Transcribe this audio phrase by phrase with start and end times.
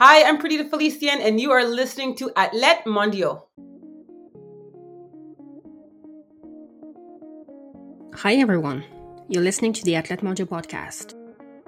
[0.00, 3.42] Hi, I'm Perdita Felicien, and you are listening to Athlètes Mondiaux.
[8.14, 8.84] Hi, everyone.
[9.26, 11.16] You're listening to the Athlètes Mondiaux podcast.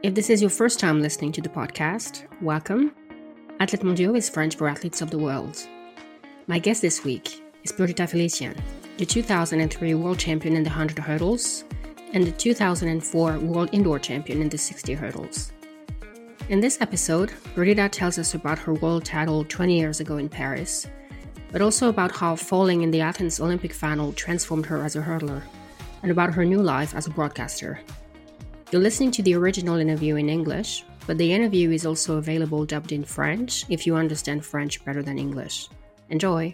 [0.05, 2.95] If this is your first time listening to the podcast, welcome.
[3.59, 5.67] Athlètes Mondiaux is French for athletes of the world.
[6.47, 8.57] My guest this week is Perdita Felicien,
[8.99, 11.65] the 2003 world champion in the 100 hurdles
[12.13, 15.51] and the 2004 world indoor champion in the 60 hurdles.
[16.51, 20.89] In this episode, Perdita tells us about her world title 20 years ago in Paris,
[21.53, 25.45] but also about how falling in the Athens Olympic final transformed her as a hurdler,
[26.03, 27.81] and about her new life as a broadcaster.
[28.73, 32.91] You're listening to the original interview in English, but the interview is also available dubbed
[32.91, 35.69] in French if you understand French better than English.
[36.09, 36.53] Enjoy!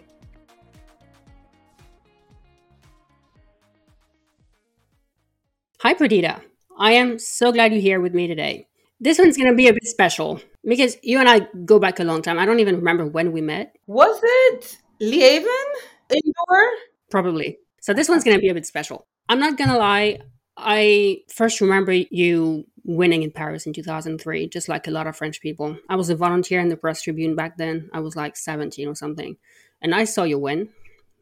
[5.79, 6.39] Hi, Perdita.
[6.77, 8.67] I am so glad you're here with me today.
[8.99, 12.03] This one's going to be a bit special because you and I go back a
[12.03, 12.39] long time.
[12.39, 13.75] I don't even remember when we met.
[13.85, 15.65] Was it Liévin
[16.09, 16.69] indoor?
[17.11, 17.59] Probably.
[17.81, 19.05] So this one's going to be a bit special.
[19.29, 20.19] I'm not going to lie.
[20.57, 25.41] I first remember you winning in Paris in 2003, just like a lot of French
[25.41, 25.77] people.
[25.89, 27.89] I was a volunteer in the press tribune back then.
[27.93, 29.37] I was like 17 or something.
[29.81, 30.69] And I saw you win.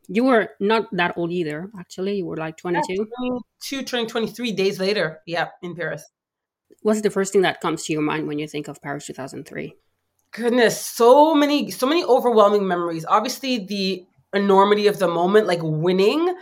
[0.07, 2.17] You were not that old either, actually.
[2.17, 2.93] You were like 22.
[2.93, 3.39] Yeah,
[3.69, 5.19] 22, turning 23 days later.
[5.25, 6.05] Yeah, in Paris.
[6.81, 9.75] What's the first thing that comes to your mind when you think of Paris 2003?
[10.31, 13.05] Goodness, so many, so many overwhelming memories.
[13.07, 16.35] Obviously, the enormity of the moment, like winning.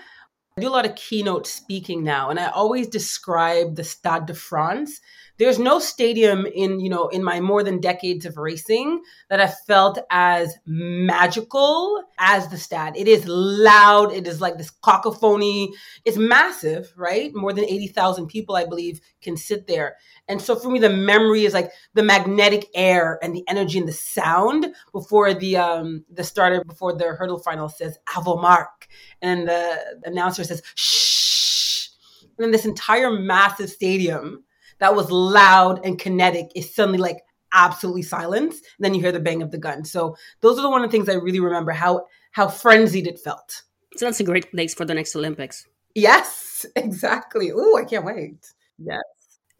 [0.58, 4.34] I do a lot of keynote speaking now, and I always describe the Stade de
[4.34, 5.00] France
[5.38, 9.48] there's no stadium in you know in my more than decades of racing that i
[9.48, 12.96] felt as magical as the Stade.
[12.96, 14.14] It is loud.
[14.14, 15.74] It is like this cacophony.
[16.06, 17.32] It's massive right?
[17.34, 19.98] More than 80,000 people i believe can sit there.
[20.28, 23.88] And so for me the memory is like the magnetic air and the energy and
[23.88, 28.88] the sound before the um the starter before the hurdle final says avomark
[29.22, 31.90] and the announcer says shh.
[32.38, 34.44] And then this entire massive stadium
[34.84, 37.20] that was loud and kinetic is suddenly like
[37.54, 38.56] absolutely silence.
[38.56, 39.86] And then you hear the bang of the gun.
[39.86, 43.18] So those are the one of the things I really remember how how frenzied it
[43.18, 43.62] felt.
[43.96, 45.66] So that's a great place for the next Olympics.
[45.96, 47.50] Yes, exactly.
[47.56, 48.46] Oh, I can't wait.
[48.78, 49.00] Yes.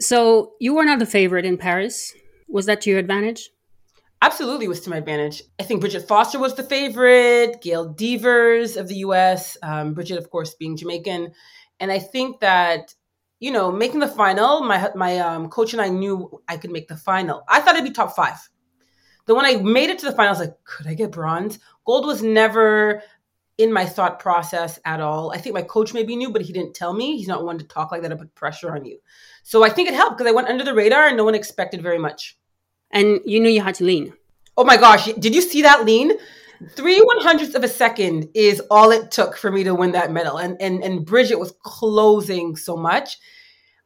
[0.02, 2.14] So you were not the favorite in Paris.
[2.50, 3.50] Was that to your advantage?
[4.22, 5.42] Absolutely was to my advantage.
[5.58, 10.30] I think Brigitte Foster was the favorite, Gail Devers of the US, um, Brigitte, of
[10.30, 11.32] course, being Jamaican.
[11.80, 12.94] And I think that
[13.44, 16.88] you know, making the final, my my um, coach and I knew I could make
[16.88, 17.44] the final.
[17.50, 18.38] I thought it'd be top five.
[19.26, 21.60] Then when I made it to the final, I was like, could I get bronze?
[21.86, 23.04] Gold was never
[23.58, 25.34] in my thought process at all.
[25.34, 27.18] I think my coach maybe knew, but he didn't tell me.
[27.18, 29.00] He's not one to talk like that and put pressure on you.
[29.44, 31.82] So I think it helped because I went under the radar and no one expected
[31.82, 32.38] very much.
[32.92, 34.14] And you knew you had to lean.
[34.56, 35.12] Oh my gosh.
[35.20, 36.14] Did you see that lean?
[36.72, 40.12] Three one hundredths of a second is all it took for me to win that
[40.12, 40.38] medal.
[40.38, 43.18] And and and Brigitte was closing so much.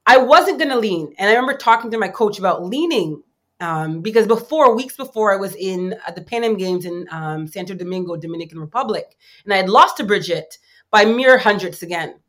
[0.06, 1.14] I wasn't gonna lean.
[1.18, 3.24] And I remember talking to my coach about leaning.
[3.60, 7.74] Um, because before, weeks before, I was in the Pan Am Games in um, Santo
[7.74, 10.60] Domingo, Dominican Republic, and I had lost to Brigitte
[10.92, 12.20] by mere hundredths again.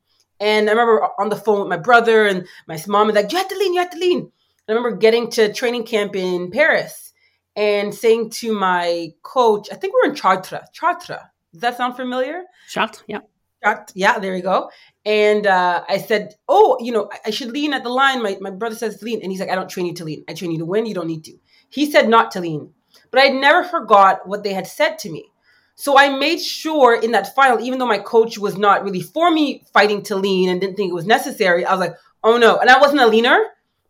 [0.40, 3.36] And I remember on the phone with my brother and my mom was like, "You
[3.38, 4.32] have to lean, you have to lean."
[4.68, 7.07] I remember getting to training camp in Paris,
[7.56, 10.68] and saying to my coach, I think we're in Chartres.
[10.72, 11.18] Chartres.
[11.52, 12.42] Does that sound familiar?
[12.68, 13.20] Chartres, yeah.
[13.64, 14.70] Chartres, yeah, there you go.
[15.04, 18.22] And uh, I said, Oh, you know, I should lean at the line.
[18.22, 19.20] My, my brother says lean.
[19.22, 20.24] And he's like, I don't train you to lean.
[20.28, 20.86] I train you to win.
[20.86, 21.36] You don't need to.
[21.70, 22.72] He said not to lean.
[23.10, 25.30] But I never forgot what they had said to me.
[25.74, 29.30] So I made sure in that final, even though my coach was not really for
[29.30, 32.58] me fighting to lean and didn't think it was necessary, I was like, oh no.
[32.58, 33.38] And I wasn't a leaner,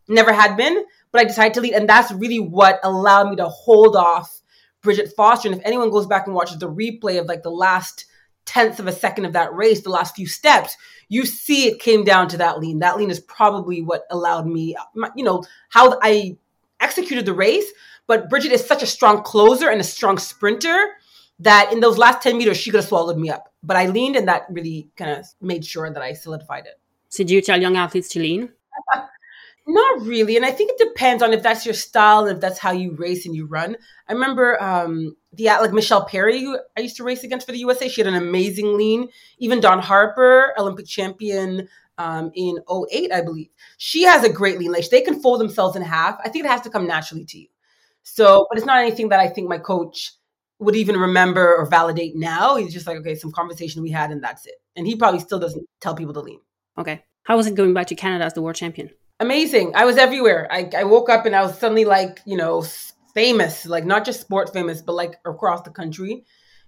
[0.06, 1.74] never had been but I decided to lead.
[1.74, 4.40] And that's really what allowed me to hold off
[4.82, 5.48] Brigitte Foster.
[5.48, 8.06] And if anyone goes back and watches the replay of like the last
[8.44, 10.76] tenth of a second of that race, the last few steps,
[11.08, 12.78] you see it came down to that lean.
[12.78, 14.76] That lean is probably what allowed me,
[15.16, 16.36] you know, how I
[16.80, 17.70] executed the race.
[18.06, 20.96] But Brigitte is such a strong closer and a strong sprinter
[21.40, 23.52] that in those last 10 meters, she could have swallowed me up.
[23.62, 26.80] But I leaned and that really kind of made sure that I solidified it.
[27.10, 28.52] So do you tell young athletes to lean?
[29.70, 30.34] Not really.
[30.34, 33.26] And I think it depends on if that's your style if that's how you race
[33.26, 33.76] and you run.
[34.08, 37.58] I remember um, the like Michelle Perry, who I used to race against for the
[37.58, 37.86] USA.
[37.86, 39.10] She had an amazing lean.
[39.36, 41.68] Even Dawn Harper, Olympic champion
[41.98, 43.50] um, in 08, I believe.
[43.76, 44.72] She has a great lean.
[44.72, 46.18] Like they can fold themselves in half.
[46.24, 47.48] I think it has to come naturally to you.
[48.04, 50.12] So, but it's not anything that I think my coach
[50.60, 52.56] would even remember or validate now.
[52.56, 54.54] He's just like, okay, some conversation we had and that's it.
[54.76, 56.40] And he probably still doesn't tell people to lean.
[56.78, 57.04] Okay.
[57.24, 58.88] How was it going back to Canada as the world champion?
[59.20, 59.72] Amazing.
[59.74, 60.48] I was everywhere.
[60.50, 62.64] I, I woke up and I was suddenly like, you know,
[63.14, 66.24] famous, like not just sport famous, but like across the country.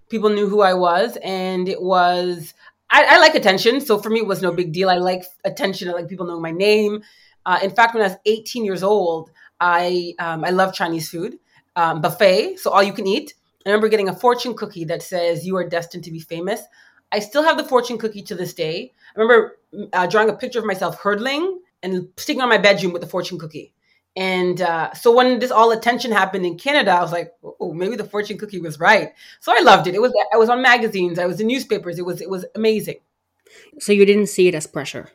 [0.09, 2.53] People knew who I was, and it was
[2.89, 3.79] I, I like attention.
[3.79, 4.89] So for me, it was no big deal.
[4.89, 5.87] I like attention.
[5.87, 7.01] I like people knowing my name.
[7.45, 9.31] Uh, in fact, when I was 18 years old,
[9.61, 11.39] I um, I love Chinese food
[11.77, 13.33] um, buffet, so all you can eat.
[13.65, 16.61] I remember getting a fortune cookie that says "You are destined to be famous."
[17.13, 18.91] I still have the fortune cookie to this day.
[19.15, 19.57] I remember
[19.93, 23.39] uh, drawing a picture of myself hurdling and sticking on my bedroom with the fortune
[23.39, 23.73] cookie.
[24.15, 27.95] And uh, so when this all attention happened in Canada, I was like, oh, maybe
[27.95, 29.13] the fortune cookie was right.
[29.39, 29.95] So I loved it.
[29.95, 31.97] It was I was on magazines, I was in newspapers.
[31.97, 32.99] It was it was amazing.
[33.79, 35.09] So you didn't see it as pressure.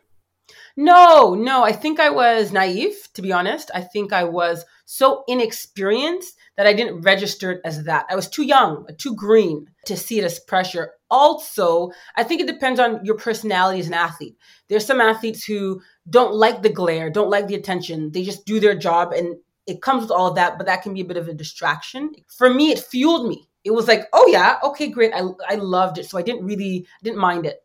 [0.77, 1.63] No, no.
[1.63, 3.71] I think I was naive, to be honest.
[3.75, 8.07] I think I was so inexperienced that I didn't register it as that.
[8.09, 10.93] I was too young, too green to see it as pressure.
[11.11, 14.37] Also, I think it depends on your personality as an athlete.
[14.69, 18.11] There's some athletes who don't like the glare, don't like the attention.
[18.13, 19.37] They just do their job and
[19.67, 22.13] it comes with all of that, but that can be a bit of a distraction.
[22.29, 23.49] For me, it fueled me.
[23.65, 25.13] It was like, oh yeah, okay, great.
[25.13, 26.07] I, I loved it.
[26.07, 27.63] So I didn't really, didn't mind it.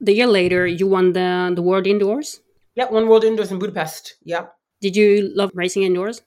[0.00, 2.40] The year later, you won the, the World Indoors?
[2.74, 4.16] Yep, one World Indoors in Budapest.
[4.24, 4.52] Yep.
[4.80, 6.22] Did you love racing indoors?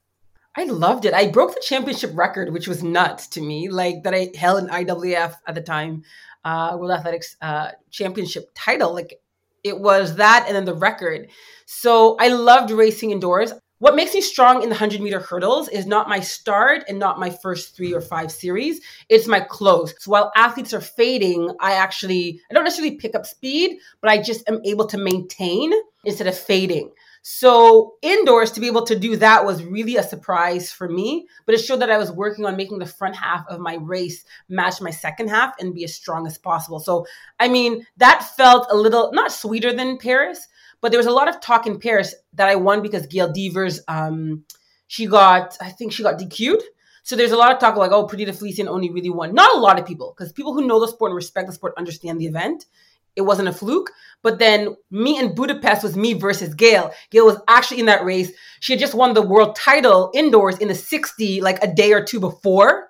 [0.57, 1.13] I loved it.
[1.13, 3.69] I broke the championship record, which was nuts to me.
[3.69, 6.01] Like that I held an IAAF at the time,
[6.44, 8.92] uh, World Athletics uh, Championship title.
[8.92, 9.21] Like
[9.63, 11.30] it was that, and then the record.
[11.68, 13.54] So I loved racing indoors.
[13.77, 17.19] What makes me strong in the 100 meter hurdles is not my start and not
[17.19, 18.81] my first three or five series.
[19.09, 19.94] It's my close.
[20.00, 24.19] So while athletes are fading, I actually, I don't necessarily pick up speed, but I
[24.19, 25.71] just am able to maintain
[26.04, 26.89] instead of fading.
[27.30, 31.54] So indoors to be able to do that was really a surprise for me, but
[31.54, 34.80] it showed that I was working on making the front half of my race match
[34.80, 36.80] my second half and be as strong as possible.
[36.80, 37.06] So,
[37.38, 40.48] I mean, that felt a little not sweeter than Paris,
[40.80, 43.82] but there was a lot of talk in Paris that I won because Gail Devers,
[43.90, 44.46] um,
[44.88, 46.64] she got, I think she got DQ'd.
[47.04, 49.34] So there's a lot of talk like, oh, Perdita Felicien only really won.
[49.34, 51.74] Not a lot of people, because people who know the sport and respect the sport
[51.78, 52.68] understand the event.
[53.18, 53.92] It wasn't a fluke.
[54.24, 56.92] But then me in Budapest was me versus Gail.
[57.12, 58.31] Gail was actually in that race.
[58.62, 62.04] She had just won the world title indoors in the 60, like a day or
[62.04, 62.90] two before.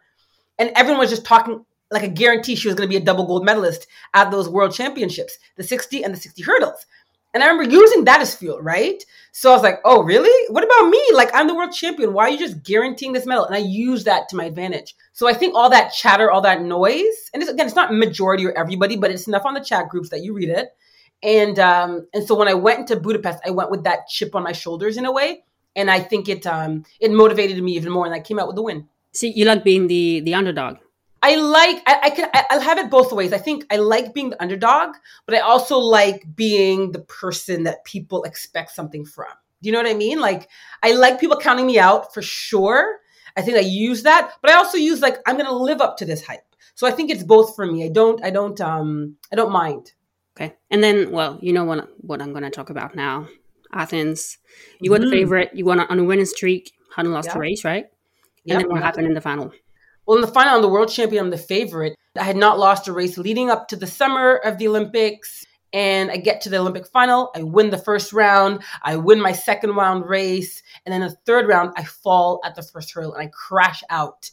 [0.60, 3.26] And everyone was just talking like a guarantee she was going to be a double
[3.26, 6.86] gold medalist at those world championships, the 60 and the 60 hurdles.
[7.38, 9.04] And I remember using that as fuel, right?
[9.32, 10.52] So I was like, oh, really?
[10.52, 11.00] What about me?
[11.14, 12.12] Like, I'm the world champion.
[12.14, 13.46] Why are you just guaranteeing this medal?
[13.46, 14.96] And I use that to my advantage.
[15.14, 18.44] So I think all that chatter, all that noise, and it's, again, it's not majority
[18.48, 20.70] or everybody, but it's enough on the chat groups that you read it.
[21.22, 24.42] And um, and so when I went into Budapest, I went with that chip on
[24.42, 25.44] my shoulders in a way,
[25.76, 28.56] and I think it um, it motivated me even more, and I came out with
[28.56, 28.88] the win.
[29.14, 30.78] See, you like being the the underdog.
[31.28, 33.34] I like I, I can I, I'll have it both ways.
[33.34, 34.96] I think I like being the underdog,
[35.26, 39.28] but I also like being the person that people expect something from.
[39.62, 40.22] Do you know what I mean?
[40.22, 40.48] Like
[40.84, 43.00] I like people counting me out for sure.
[43.36, 46.06] I think I use that, but I also use like I'm gonna live up to
[46.06, 46.46] this hype.
[46.76, 47.84] So I think it's both for me.
[47.84, 49.92] I don't I don't um I don't mind.
[50.38, 50.56] Okay.
[50.72, 53.28] And then well, you know what what I'm gonna talk about now.
[53.74, 54.38] Athens.
[54.80, 55.10] You were mm.
[55.10, 57.84] the favorite, you won on a winning streak, hadn't lost a race, right?
[57.84, 57.92] And
[58.46, 58.60] yep.
[58.62, 59.52] then what happened in the final?
[60.08, 61.26] Well, in the final, I'm the world champion.
[61.26, 61.96] I'm the favorite.
[62.18, 65.46] I had not lost a race leading up to the summer of the Olympics.
[65.74, 67.30] And I get to the Olympic final.
[67.36, 68.64] I win the first round.
[68.82, 70.64] I win my second round race.
[70.86, 74.32] And then the third round, I fall at the first hurdle and I crash out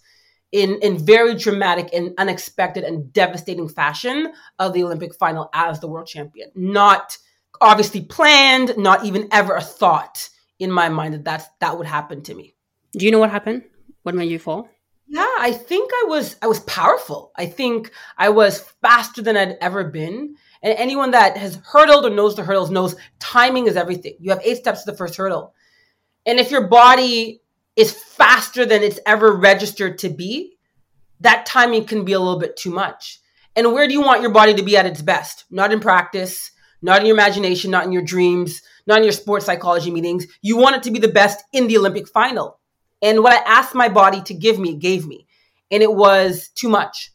[0.52, 5.88] in, in very dramatic and unexpected and devastating fashion of the Olympic final as the
[5.88, 6.50] world champion.
[6.54, 7.18] Not
[7.60, 10.28] obviously planned, not even ever a thought
[10.60, 12.54] in my mind that that's, that would happen to me.
[12.92, 13.64] Do you know what happened?
[14.04, 14.68] What made you fall?
[15.06, 17.32] Yeah, I think I was I was powerful.
[17.36, 20.36] I think I was faster than I'd ever been.
[20.62, 24.14] And anyone that has hurdled or knows the hurdles knows timing is everything.
[24.18, 25.54] You have eight steps to the first hurdle.
[26.24, 27.42] And if your body
[27.76, 30.56] is faster than it's ever registered to be,
[31.20, 33.20] that timing can be a little bit too much.
[33.56, 35.44] And where do you want your body to be at its best?
[35.50, 36.50] Not in practice,
[36.82, 40.26] not in your imagination, not in your dreams, not in your sports psychology meetings.
[40.40, 42.58] You want it to be the best in the Olympic final.
[43.04, 45.26] And what I asked my body to give me, it gave me.
[45.70, 47.12] And it was too much.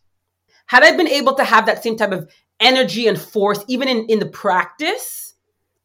[0.68, 2.30] Had I been able to have that same type of
[2.60, 5.34] energy and force, even in, in the practice,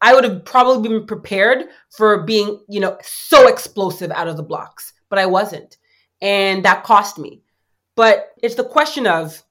[0.03, 4.43] I would have probably been prepared for being, you know, so explosive out of the
[4.43, 4.93] blocks.
[5.09, 5.79] But I wasn't.
[6.21, 7.41] And that cost me.
[7.97, 9.43] But it's the question of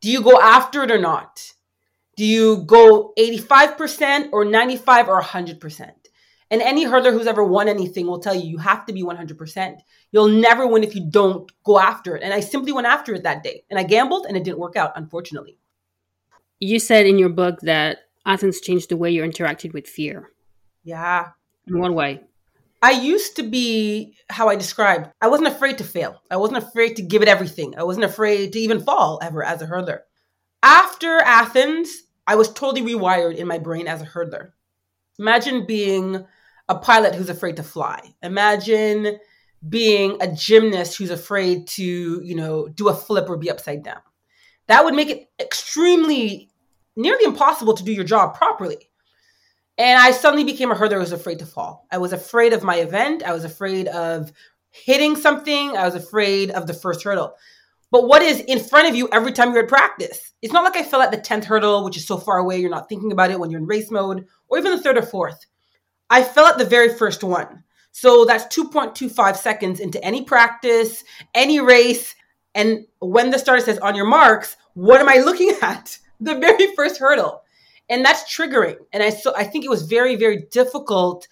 [0.00, 1.52] do you go after it or not?
[2.16, 5.90] Do you go 85% or 95 or 100%?
[6.50, 9.80] And any hurdler who's ever won anything will tell you you have to be 100%.
[10.12, 12.22] You'll never win if you don't go after it.
[12.22, 13.64] And I simply went after it that day.
[13.68, 15.58] And I gambled and it didn't work out, unfortunately.
[16.60, 20.30] You said in your book that Athens changed the way you interacted with fear.
[20.84, 21.30] Yeah.
[21.66, 22.20] In what way?
[22.80, 25.10] I used to be how I described.
[25.20, 26.22] I wasn't afraid to fail.
[26.30, 27.76] I wasn't afraid to give it everything.
[27.76, 30.00] I wasn't afraid to even fall ever as a hurdler.
[30.62, 34.52] After Athens, I was totally rewired in my brain as a hurdler.
[35.18, 36.24] Imagine being
[36.68, 38.00] a pilot who's afraid to fly.
[38.22, 39.18] Imagine
[39.68, 44.00] being a gymnast who's afraid to, you know, do a flip or be upside down.
[44.68, 46.50] That would make it extremely
[46.96, 48.88] nearly impossible to do your job properly.
[49.78, 51.86] And I suddenly became a hurdler who was afraid to fall.
[51.90, 53.22] I was afraid of my event.
[53.22, 54.32] I was afraid of
[54.70, 55.76] hitting something.
[55.76, 57.34] I was afraid of the first hurdle.
[57.90, 60.32] But what is in front of you every time you're at practice?
[60.42, 62.70] It's not like I fell at the 10th hurdle, which is so far away, you're
[62.70, 65.46] not thinking about it when you're in race mode, or even the third or fourth.
[66.10, 67.64] I fell at the very first one.
[67.92, 71.02] So that's 2.25 seconds into any practice,
[71.34, 72.14] any race.
[72.54, 75.98] And when the starter says, on your marks, what am I looking at?
[76.20, 77.42] The very first hurdle
[77.88, 81.28] and that's triggering and i so i think it was very very difficult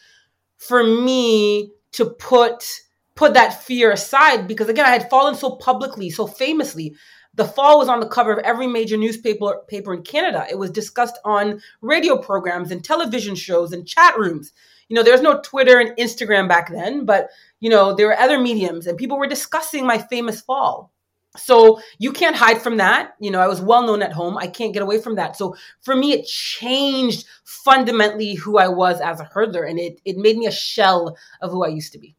[0.56, 2.80] for me to put
[3.14, 6.94] put that fear aside because again i had fallen so publicly so famously
[7.36, 10.46] the fall was on the cover of every major newspaper paper in canada.
[10.50, 14.52] It was discussed on radio programs and television shows and chat rooms.
[14.88, 18.18] You know there was no twitter and instagram back then but you know there were
[18.18, 20.92] other mediums and people were discussing my famous fall.
[21.36, 23.14] So you can't hide from that.
[23.18, 24.36] You know i was well known at home.
[24.38, 25.36] I can't get away from that.
[25.36, 30.16] So for me it changed fundamentally who i was as a hurdler and it, it
[30.16, 32.14] made me a shell of who i used to be.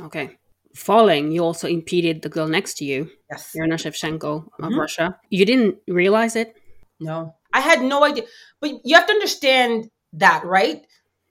[0.00, 0.38] Okay
[0.78, 4.78] falling you also impeded the girl next to you yes Irina Shevchenko of mm-hmm.
[4.78, 6.54] russia you didn't realize it
[7.00, 8.24] no i had no idea
[8.60, 10.86] but you have to understand that right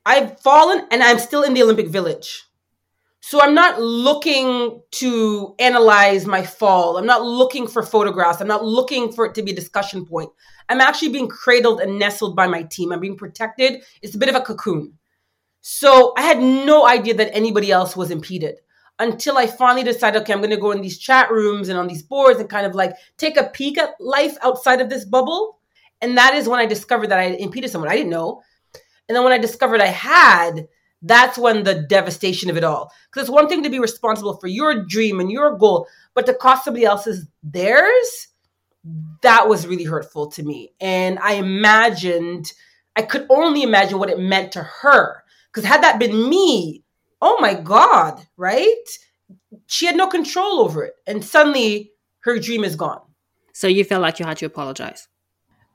[0.06, 2.48] i've fallen and i'm still in the olympic village
[3.30, 6.98] so I'm not looking to analyze my fall.
[6.98, 8.40] I'm not looking for photographs.
[8.40, 10.30] I'm not looking for it to be a discussion point.
[10.70, 12.94] I'm actually being cradled and nestled by my team.
[12.94, 13.84] I'm being protected.
[14.02, 14.94] It's a bit of a cocoon.
[15.60, 18.60] So I had no idea that anybody else was impeded
[19.00, 21.88] until I finally decided, okay, I'm going to go in these chat rooms and on
[21.88, 25.60] these boards and kind of like take a peek at life outside of this bubble.
[26.02, 27.92] And that is when I discovered that I impeded someone.
[27.92, 28.42] I didn't know.
[29.08, 30.68] And then when I discovered I had,
[31.02, 32.92] that's when the devastation of it all.
[33.10, 36.34] Because it's one thing to be responsible for your dream and your goal, but to
[36.34, 38.28] cost somebody else's theirs,
[39.22, 40.74] that was really hurtful to me.
[40.80, 42.52] And I imagined,
[42.96, 45.24] I could only imagine what it meant to her.
[45.52, 46.84] Because had that been me,
[47.22, 48.76] oh my God, right?
[49.68, 50.94] She had no control over it.
[51.06, 53.02] And suddenly her dream is gone.
[53.54, 55.08] So you felt like you had to apologize?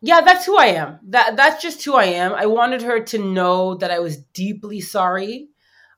[0.02, 0.98] yeah, that's who I am.
[1.08, 2.32] That that's just who I am.
[2.32, 5.48] I wanted her to know that I was deeply sorry.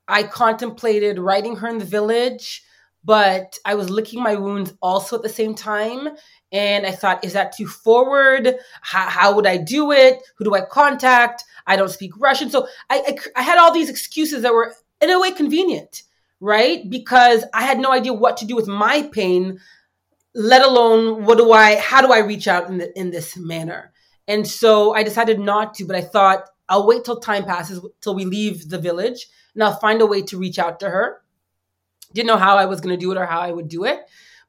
[0.07, 2.63] I contemplated writing her in the village,
[3.03, 6.11] but I was licking my wounds also at the same time.
[6.53, 8.57] And I thought, is that too forward?
[8.83, 10.23] How, how would I do it?
[10.37, 11.43] Who do I contact?
[11.67, 12.51] I don't speak Russian.
[12.51, 14.75] So I, I, I had all these excuses that were
[15.11, 16.03] in a way convenient,
[16.41, 16.89] right?
[16.89, 19.61] Because I had no idea what to do with my pain,
[20.35, 23.93] let alone what do I, how do I reach out in, the, in this manner?
[24.27, 28.15] And so I decided not to, but I thought I'll wait till time passes, till
[28.15, 31.23] we leave the village, and I'll find a way to reach out to her.
[32.15, 34.01] Didn't know how I was going to do it or how I would do it,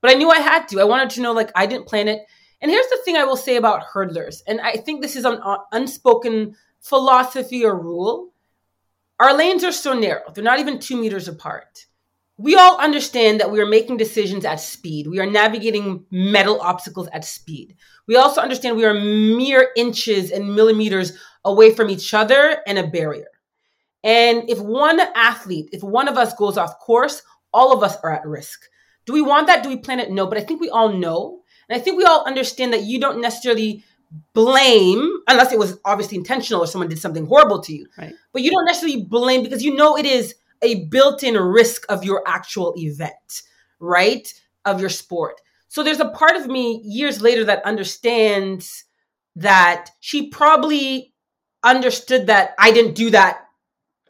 [0.01, 0.79] but I knew I had to.
[0.79, 2.21] I wanted to know, like, I didn't plan it.
[2.61, 5.39] And here's the thing I will say about hurdlers, and I think this is an
[5.43, 8.31] uh, unspoken philosophy or rule.
[9.19, 11.85] Our lanes are so narrow, they're not even two meters apart.
[12.37, 15.07] We all understand that we are making decisions at speed.
[15.07, 17.77] We are navigating metal obstacles at speed.
[18.07, 22.87] We also understand we are mere inches and millimeters away from each other and a
[22.87, 23.27] barrier.
[24.03, 27.21] And if one athlete, if one of us goes off course,
[27.53, 28.65] all of us are at risk.
[29.05, 29.63] Do we want that?
[29.63, 30.11] Do we plan it?
[30.11, 31.41] No, but I think we all know.
[31.69, 33.85] And I think we all understand that you don't necessarily
[34.33, 37.87] blame, unless it was obviously intentional or someone did something horrible to you.
[37.97, 38.13] Right.
[38.33, 42.03] But you don't necessarily blame because you know it is a built in risk of
[42.03, 43.43] your actual event,
[43.79, 44.31] right?
[44.65, 45.41] Of your sport.
[45.67, 48.85] So there's a part of me years later that understands
[49.35, 51.13] that she probably
[51.63, 53.41] understood that I didn't do that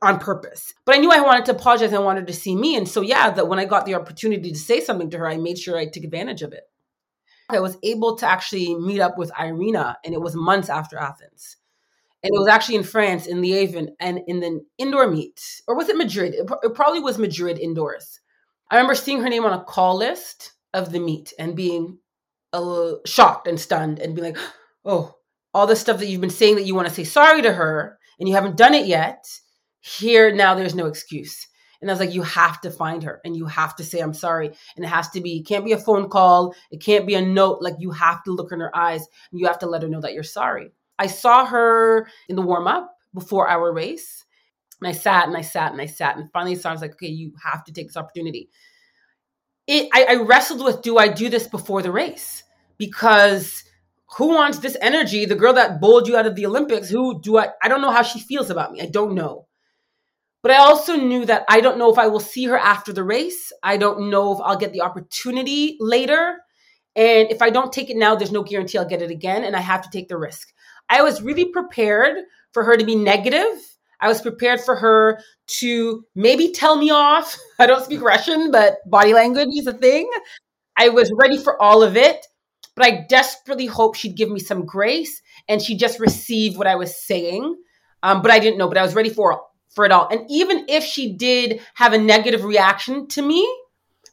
[0.01, 0.73] on purpose.
[0.85, 2.75] But I knew I wanted to apologize and wanted to see me.
[2.75, 5.37] And so, yeah, that when I got the opportunity to say something to her, I
[5.37, 6.63] made sure I took advantage of it.
[7.49, 11.57] I was able to actually meet up with Irina, and it was months after Athens.
[12.23, 15.39] And it was actually in France, in Liège, and in the indoor meet.
[15.67, 16.33] Or was it Madrid?
[16.33, 18.19] It, probably was Madrid indoors.
[18.71, 21.99] I remember seeing her name on a call list of the meet and being
[23.05, 24.43] shocked and stunned and being like,
[24.85, 25.15] oh,
[25.53, 27.97] all the stuff that you've been saying that you want to say sorry to her
[28.19, 29.25] and you haven't done it yet.
[29.79, 31.47] Here now there's no excuse.
[31.81, 34.13] And I was like, you have to find her and you have to say, I'm
[34.13, 34.47] sorry.
[34.75, 36.55] And it has to be, can't be a phone call.
[36.71, 37.59] It can't be a note.
[37.61, 40.01] Like you have to look in her eyes and you have to let her know
[40.01, 40.71] that you're sorry.
[40.99, 44.23] I saw her in the warm up before our race
[44.81, 46.17] And I sat and I sat and I sat.
[46.17, 48.49] And finally, I was like, okay, you have to take this opportunity.
[49.67, 52.43] It, I, I wrestled with do I do this before the race?
[52.77, 53.63] Because
[54.17, 55.25] who wants this energy?
[55.25, 57.49] The girl that bowled you out of the Olympics, who do I?
[57.61, 58.81] I don't know how she feels about me.
[58.81, 59.44] I don't know.
[60.45, 63.03] But I also knew that I don't know if I will see her after the
[63.03, 63.51] race.
[63.63, 66.37] I don't know if I'll get the opportunity later.
[66.95, 69.43] And if I don't take it now, there's no guarantee I'll get it again.
[69.43, 70.53] And I have to take the risk.
[70.87, 72.17] I was really prepared
[72.51, 73.57] for her to be negative.
[73.99, 75.19] I was prepared for her
[75.61, 77.35] to maybe tell me off.
[77.59, 80.07] I don't speak Russian, but body language is a thing.
[80.77, 82.23] I was ready for all of it,
[82.75, 86.75] but I desperately hoped she'd give me some grace and she just received what I
[86.75, 87.55] was saying.
[88.03, 89.41] Um, but I didn't know, but I was ready for
[89.75, 90.07] for it all.
[90.09, 93.47] And even if she did have a negative reaction to me,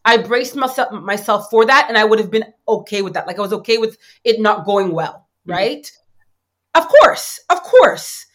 [0.05, 3.27] I braced myself myself for that, and I would have been okay with that.
[3.27, 5.53] Like I was okay with it not going well, mm-hmm.
[5.53, 5.83] right?
[5.83, 6.83] Mm-hmm.
[6.83, 8.27] Of course, of course.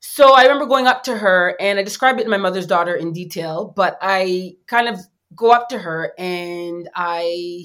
[0.00, 2.94] So I remember going up to her, and I described it to my mother's daughter
[2.94, 3.72] in detail.
[3.74, 5.00] But I kind of
[5.34, 7.64] go up to her, and I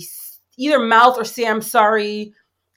[0.57, 2.33] either mouth or say I'm sorry.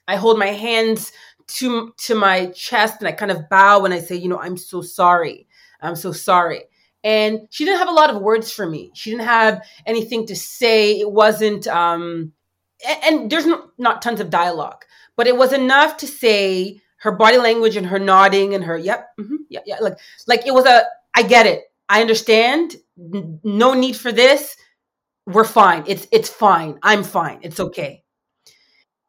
[0.07, 1.11] I hold my hands
[1.47, 4.57] to to my chest, and I kind of bow, and I say, you know, I'm
[4.57, 5.46] so sorry.
[5.81, 6.63] I'm so sorry.
[7.03, 8.91] And she didn't have a lot of words for me.
[8.93, 10.99] She didn't have anything to say.
[10.99, 12.33] It wasn't, um,
[13.03, 14.83] and, there's not, not tons of dialogue,
[15.15, 19.09] but it was enough to say her body language and her nodding and her, yep,
[19.19, 19.77] mm-hmm, yeah, yeah.
[19.79, 20.83] Like, like it was a,
[21.15, 21.63] I get it.
[21.87, 22.75] I understand.
[22.97, 24.57] No need for this.
[25.25, 25.83] We're fine.
[25.87, 26.79] It's, it's fine.
[26.81, 27.39] I'm fine.
[27.43, 28.03] It's okay.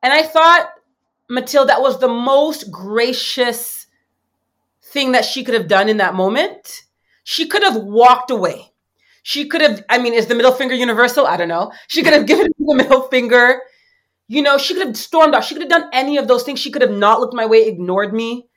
[0.02, 0.68] And I thought,
[1.28, 3.77] Mathilde, that was the most gracious
[4.92, 6.83] thing that she could have done in that moment.
[7.25, 8.73] She could have walked away.
[9.23, 11.26] She could have, I mean, is the middle finger universal?
[11.26, 11.73] I don't know.
[11.88, 13.61] She could have given the middle finger.
[14.26, 15.45] You know, she could have stormed off.
[15.45, 16.61] She could have done any of those things.
[16.61, 18.49] She could have not looked my way, ignored me,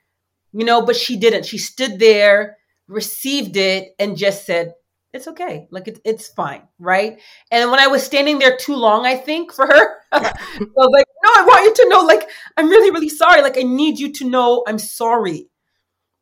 [0.52, 1.46] you know, but she didn't.
[1.46, 2.58] She stood there,
[2.88, 4.74] received it, and just said,
[5.12, 5.66] it's okay.
[5.70, 7.20] Like it, it's fine, right?
[7.50, 10.20] And when I was standing there too long, I think for her, I
[10.58, 13.42] was like, no, I want you to know, like, I'm really, really sorry.
[13.42, 15.48] Like, I need you to know I'm sorry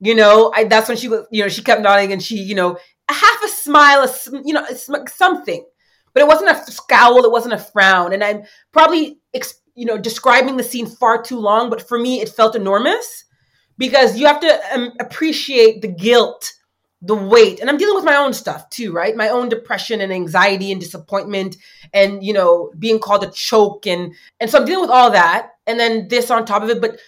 [0.01, 2.55] you know, I, that's when she was, you know, she kept nodding and she, you
[2.55, 4.65] know, half a smile, a, you know,
[5.09, 5.65] something,
[6.15, 8.13] but it wasn't a scowl, it wasn't a frown.
[8.13, 9.21] And I'm probably,
[9.75, 13.25] you know, describing the scene far too long, but for me, it felt enormous
[13.77, 16.53] because you have to um, appreciate the guilt,
[17.03, 17.61] the weight.
[17.61, 19.17] And I'm dealing with my own stuff too, right?
[19.17, 21.57] My own depression and anxiety and disappointment
[21.93, 23.87] and, you know, being called a choke.
[23.87, 25.51] And, and so I'm dealing with all that.
[25.67, 26.81] And then this on top of it.
[26.81, 26.99] But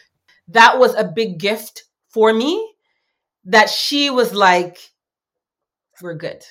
[0.49, 2.72] that was a big gift for me
[3.45, 4.79] that she was like,
[6.01, 6.43] we're good.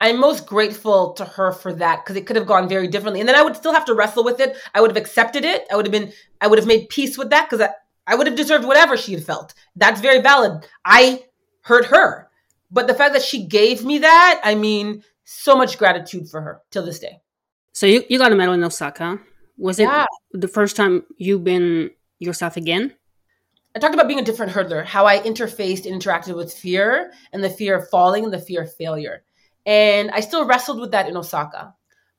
[0.00, 3.20] I'm most grateful to her for that because it could have gone very differently.
[3.20, 4.56] And then I would still have to wrestle with it.
[4.74, 5.64] I would have accepted it.
[5.70, 7.72] I would have been, I would have made peace with that because I,
[8.06, 9.54] I would have deserved whatever she had felt.
[9.76, 10.66] That's very valid.
[10.84, 11.22] I
[11.62, 12.28] hurt her.
[12.68, 16.62] But the fact that she gave me that, I mean, so much gratitude for her
[16.72, 17.20] till this day.
[17.72, 19.20] So you, you got a medal in Osaka.
[19.56, 19.88] Was it
[20.32, 22.94] the first time you've been yourself again?
[23.74, 27.42] I talked about being a different hurdler, how I interfaced and interacted with fear and
[27.42, 29.24] the fear of falling and the fear of failure.
[29.64, 31.74] And I still wrestled with that in Osaka.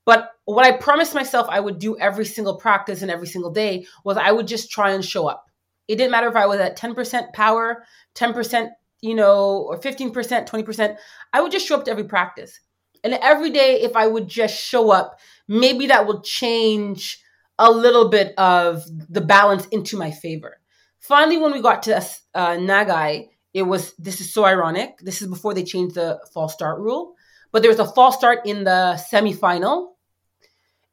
[0.05, 3.85] But what I promised myself I would do every single practice and every single day
[4.03, 5.45] was I would just try and show up.
[5.87, 7.83] It didn't matter if I was at 10% power,
[8.15, 8.69] 10%,
[9.01, 10.95] you know, or 15%, 20%.
[11.33, 12.59] I would just show up to every practice.
[13.03, 17.21] And every day, if I would just show up, maybe that will change
[17.59, 20.57] a little bit of the balance into my favor.
[21.03, 24.97] Finally, when we got to uh, Nagai, it was this is so ironic.
[24.99, 27.15] This is before they changed the false start rule,
[27.51, 29.89] but there was a false start in the semifinal.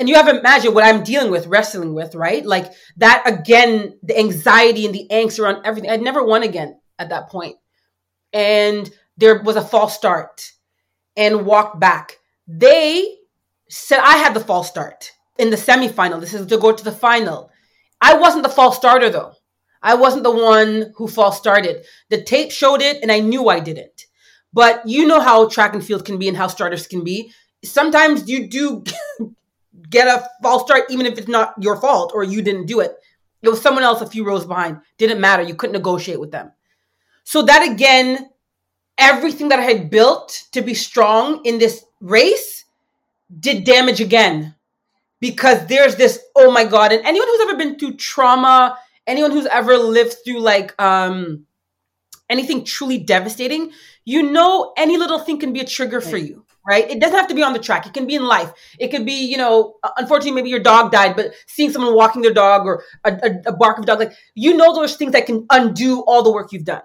[0.00, 2.44] And you have to imagine what I'm dealing with, wrestling with, right?
[2.44, 5.90] Like that again, the anxiety and the angst around everything.
[5.90, 7.56] I'd never won again at that point.
[8.32, 10.50] And there was a false start
[11.16, 12.18] and walked back.
[12.48, 13.16] They
[13.68, 16.18] said I had the false start in the semifinal.
[16.18, 17.52] This is to go to the final.
[18.00, 19.34] I wasn't the false starter though.
[19.82, 21.84] I wasn't the one who false started.
[22.10, 24.06] The tape showed it, and I knew I didn't.
[24.52, 27.32] But you know how track and field can be and how starters can be.
[27.64, 28.84] Sometimes you do
[29.90, 32.96] get a false start, even if it's not your fault or you didn't do it.
[33.42, 34.80] It was someone else a few rows behind.
[34.98, 35.42] Didn't matter.
[35.42, 36.52] You couldn't negotiate with them.
[37.24, 38.28] So that again,
[38.98, 42.64] everything that I had built to be strong in this race
[43.38, 44.54] did damage again
[45.20, 49.46] because there's this oh my god and anyone who's ever been through trauma anyone who's
[49.46, 51.46] ever lived through like um
[52.28, 53.72] anything truly devastating,
[54.04, 56.08] you know any little thing can be a trigger right.
[56.08, 56.88] for you, right?
[56.88, 57.86] It doesn't have to be on the track.
[57.86, 58.52] It can be in life.
[58.78, 62.32] It could be, you know, unfortunately, maybe your dog died, but seeing someone walking their
[62.32, 65.26] dog or a, a, a bark of a dog, like you know those things that
[65.26, 66.82] can undo all the work you've done.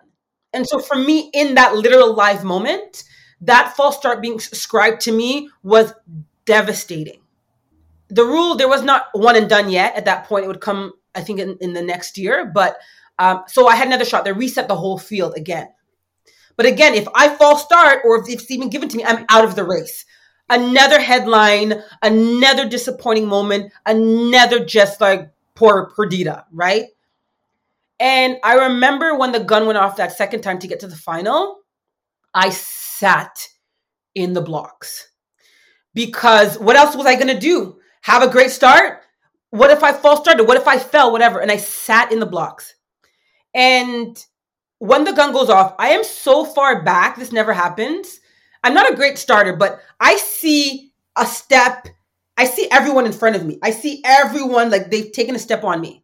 [0.54, 3.04] And so for me, in that literal live moment,
[3.41, 5.93] that false start being ascribed to me was
[6.45, 7.19] devastating.
[8.08, 9.95] The rule, there was not one and done yet.
[9.95, 12.51] At that point, it would come, I think, in, in the next year.
[12.54, 12.78] But
[13.17, 14.25] um, so I had another shot.
[14.25, 15.69] They reset the whole field again.
[16.58, 19.45] But again, if I false start or if it's even given to me, I'm out
[19.45, 20.06] of the race.
[20.49, 26.86] Another headline, another disappointing moment, another just like poor Perdita, right?
[27.99, 30.95] And I remember when the gun went off that second time to get to the
[30.95, 31.60] final,
[32.34, 33.47] I sat
[34.13, 35.10] in the blocks
[35.93, 37.80] because what else was I going to do?
[38.01, 39.01] Have a great start?
[39.56, 40.44] What if I false started?
[40.44, 41.13] What if I fell?
[41.13, 41.39] Whatever.
[41.39, 42.76] And I sat in the blocks.
[43.54, 44.22] And
[44.80, 47.15] when the gun goes off, I am so far back.
[47.15, 48.20] This never happens.
[48.65, 51.88] I'm not a great starter, but I see a step.
[52.36, 53.58] I see everyone in front of me.
[53.63, 56.04] I see everyone like they've taken a step on me.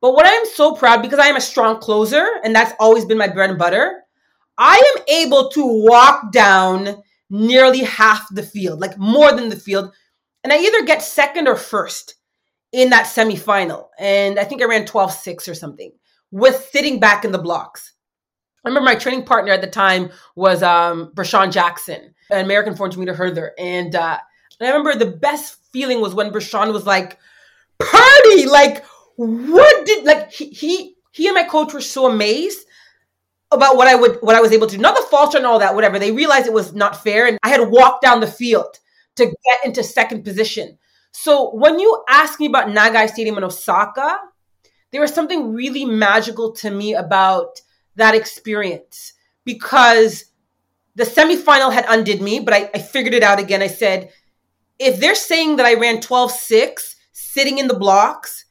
[0.00, 3.18] But what I'm so proud because I am a strong closer and that's always been
[3.18, 4.02] my bread and butter.
[4.58, 7.00] I am able to walk down
[7.30, 9.94] nearly half the field, like more than the field,
[10.42, 12.16] and I either get second or first
[12.76, 13.88] in that semifinal.
[13.98, 15.92] And I think I ran 12-6 or something
[16.30, 17.94] with sitting back in the blocks.
[18.62, 22.98] I remember my training partner at the time was um Bershawn Jackson, an American 400
[23.00, 23.50] meter hurdler.
[23.58, 24.18] And uh
[24.60, 27.18] I remember the best feeling was when Brashawn was like,
[27.78, 28.84] Purdy, Like,
[29.16, 32.66] what did like he, he he and my coach were so amazed
[33.50, 34.82] about what I would what I was able to do.
[34.82, 35.98] Not the false and all that, whatever.
[35.98, 38.78] They realized it was not fair, and I had walked down the field
[39.16, 40.76] to get into second position.
[41.18, 44.20] So when you ask me about Nagai Stadium in Osaka,
[44.92, 47.62] there was something really magical to me about
[47.94, 50.26] that experience because
[50.94, 53.62] the semifinal had undid me, but I, I figured it out again.
[53.62, 54.12] I said,
[54.78, 58.44] if they're saying that I ran 12 6 sitting in the blocks,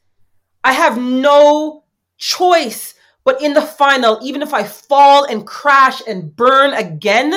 [0.64, 1.84] I have no
[2.18, 2.94] choice.
[3.24, 7.32] But in the final, even if I fall and crash and burn again,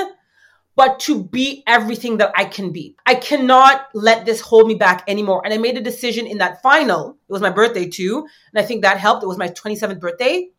[0.80, 2.96] but to be everything that I can be.
[3.06, 5.42] I cannot let this hold me back anymore.
[5.44, 7.18] And I made a decision in that final.
[7.28, 8.26] It was my birthday too.
[8.54, 9.22] And I think that helped.
[9.22, 10.52] It was my 27th birthday.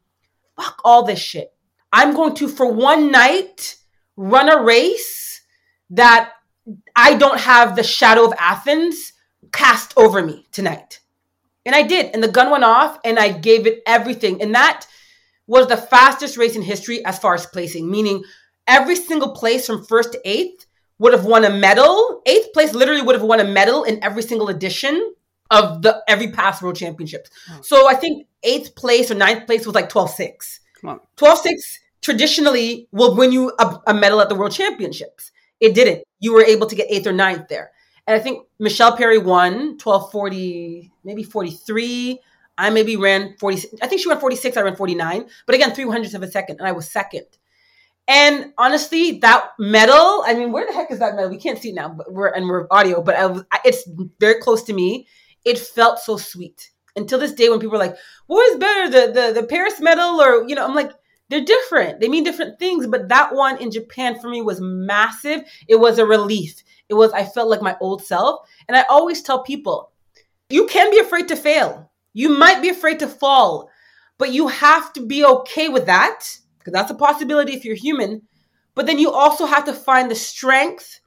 [0.56, 1.54] Fuck all this shit.
[1.90, 3.76] I'm going to, for one night,
[4.14, 5.40] run a race
[5.88, 6.34] that
[6.94, 9.14] I don't have the shadow of Athens
[9.52, 11.00] cast over me tonight.
[11.64, 12.12] And I did.
[12.12, 14.42] And the gun went off and I gave it everything.
[14.42, 14.86] And that
[15.46, 18.22] was the fastest race in history as far as placing, meaning
[18.70, 20.66] every single place from first to eighth
[20.98, 22.22] would have won a medal.
[22.24, 25.14] Eighth place literally would have won a medal in every single edition
[25.50, 27.30] of the every past world championships.
[27.50, 27.58] Oh.
[27.62, 30.60] So I think eighth place or ninth place was like 12 6.
[31.16, 35.32] 12 6 traditionally will win you a, a medal at the world championships.
[35.58, 36.04] It didn't.
[36.20, 37.72] You were able to get eighth or ninth there.
[38.06, 42.20] And I think Michelle Perry won 1240, maybe 43.
[42.56, 43.68] I maybe ran 40.
[43.82, 44.56] I think she ran 46.
[44.56, 45.28] I ran 49.
[45.46, 46.58] But again, three hundredths of a second.
[46.58, 47.26] And I was second.
[48.10, 51.30] And honestly, that medal, I mean, where the heck is that medal?
[51.30, 54.64] We can't see it now, but we're, and we're audio, but I, it's very close
[54.64, 55.06] to me.
[55.44, 56.72] It felt so sweet.
[56.96, 57.96] Until this day, when people are like,
[58.26, 60.90] what is better, the, the, the Paris medal or, you know, I'm like,
[61.28, 62.00] they're different.
[62.00, 65.42] They mean different things, but that one in Japan for me was massive.
[65.68, 66.64] It was a relief.
[66.88, 68.40] It was, I felt like my old self.
[68.66, 69.92] And I always tell people,
[70.48, 71.92] you can be afraid to fail.
[72.12, 73.70] You might be afraid to fall,
[74.18, 76.26] but you have to be okay with that
[76.70, 78.22] because that's a possibility if you're human.
[78.74, 81.00] But then you also have to find the strength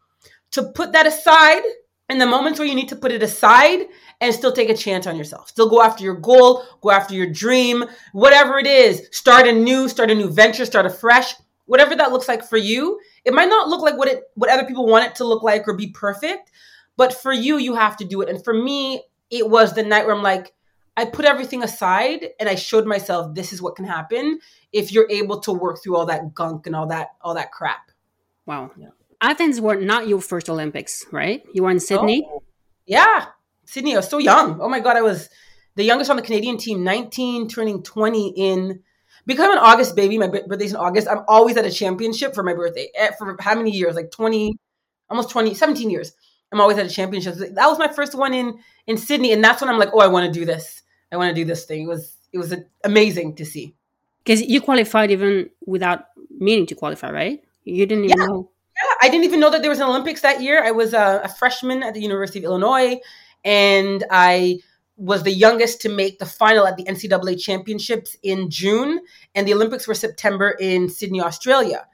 [0.51, 1.63] to put that aside
[2.09, 3.87] in the moments where you need to put it aside
[4.21, 5.49] and still take a chance on yourself.
[5.49, 9.07] Still go after your goal, go after your dream, whatever it is.
[9.11, 11.33] Start a new, start a new venture, start a fresh,
[11.65, 12.99] whatever that looks like for you.
[13.25, 15.67] It might not look like what it what other people want it to look like
[15.67, 16.51] or be perfect,
[16.97, 18.29] but for you, you have to do it.
[18.29, 20.53] And for me, it was the night where I'm like,
[20.95, 24.39] I put everything aside and I showed myself this is what can happen
[24.71, 27.91] if you're able to work through all that gunk and all that all that crap.
[28.45, 28.71] Wow.
[28.77, 28.89] Yeah.
[29.21, 31.43] Athens were not your first Olympics, right?
[31.53, 32.27] You were in Sydney.
[32.29, 32.43] Oh,
[32.85, 33.27] yeah,
[33.65, 33.93] Sydney.
[33.93, 34.59] I was so young.
[34.59, 35.29] Oh my god, I was
[35.75, 38.81] the youngest on the Canadian team, 19, turning 20 in.
[39.25, 41.07] Because I'm an August baby, my birthday's in August.
[41.07, 43.95] I'm always at a championship for my birthday eh, for how many years?
[43.95, 44.57] Like 20,
[45.09, 46.11] almost 20, 17 years.
[46.51, 47.35] I'm always at a championship.
[47.35, 50.07] That was my first one in in Sydney, and that's when I'm like, oh, I
[50.07, 50.82] want to do this.
[51.13, 51.83] I want to do this thing.
[51.83, 53.75] It was it was amazing to see.
[54.23, 57.43] Because you qualified even without meaning to qualify, right?
[57.63, 58.25] You didn't even yeah.
[58.25, 58.49] know.
[58.75, 60.63] Yeah, I didn't even know that there was an Olympics that year.
[60.63, 62.99] I was a, a freshman at the University of Illinois,
[63.45, 64.59] and I
[64.97, 68.99] was the youngest to make the final at the NCAA championships in June,
[69.35, 71.85] and the Olympics were September in Sydney, Australia.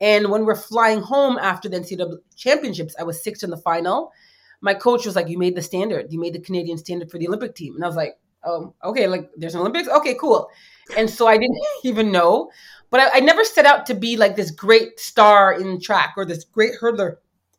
[0.00, 4.12] And when we're flying home after the NCAA championships, I was sixth in the final.
[4.60, 6.12] My coach was like, "You made the standard.
[6.12, 9.06] You made the Canadian standard for the Olympic team." And I was like, oh, okay,
[9.06, 9.88] like there's an Olympics.
[9.88, 10.48] Okay, cool.
[10.96, 12.50] And so I didn't even know,
[12.90, 16.24] but I, I never set out to be like this great star in track or
[16.24, 17.16] this great hurdler.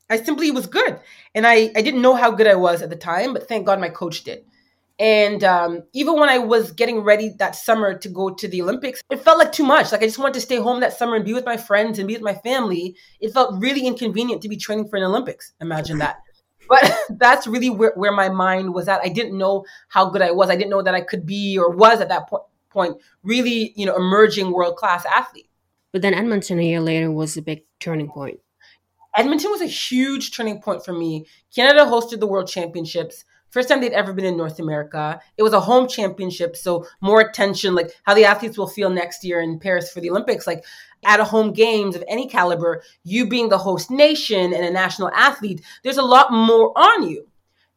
[0.09, 0.99] I simply was good,
[1.35, 3.79] and I I didn't know how good I was at the time, but thank God
[3.79, 4.43] my coach did.
[4.99, 9.01] And um, even when I was getting ready that summer to go to the Olympics,
[9.09, 9.93] it felt like too much.
[9.93, 12.07] Like I just wanted to stay home that summer and be with my friends and
[12.07, 12.97] be with my family.
[13.21, 15.53] It felt really inconvenient to be training for an Olympics.
[15.61, 16.17] Imagine that.
[16.69, 19.01] But that's really where, where my mind was at.
[19.03, 20.49] I didn't know how good I was.
[20.49, 23.85] I didn't know that I could be or was at that point, point really, you
[23.85, 25.49] know, emerging world class athlete.
[25.91, 28.39] But then Edmonton a year later was a big turning point.
[29.15, 31.25] Edmonton was a huge turning point for me.
[31.53, 33.25] Canada hosted the World Championships.
[33.49, 35.19] First time they'd ever been in North America.
[35.37, 39.23] It was a home championship, so more attention, like how the athletes will feel next
[39.23, 40.45] year in Paris for the Olympics.
[40.45, 40.63] Like
[41.03, 45.09] at a home games of any caliber, you being the host nation and a national
[45.11, 47.27] athlete, there's a lot more on you.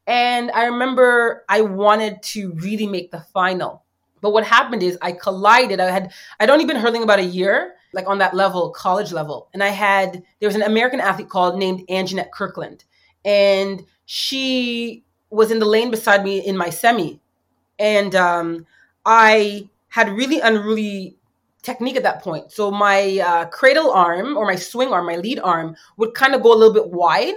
[0.06, 3.84] And I remember I wanted to really make the final.
[4.20, 5.80] But what happened is I collided.
[5.80, 9.48] I had I'd only been hurling about a year, like on that level, college level.
[9.54, 12.84] And I had there was an American athlete called named Anjanette Kirkland.
[13.24, 17.20] And she was in the lane beside me in my semi,
[17.78, 18.66] and um,
[19.04, 21.16] I had really unruly
[21.62, 22.52] technique at that point.
[22.52, 26.42] So my uh, cradle arm or my swing arm, my lead arm, would kind of
[26.42, 27.34] go a little bit wide.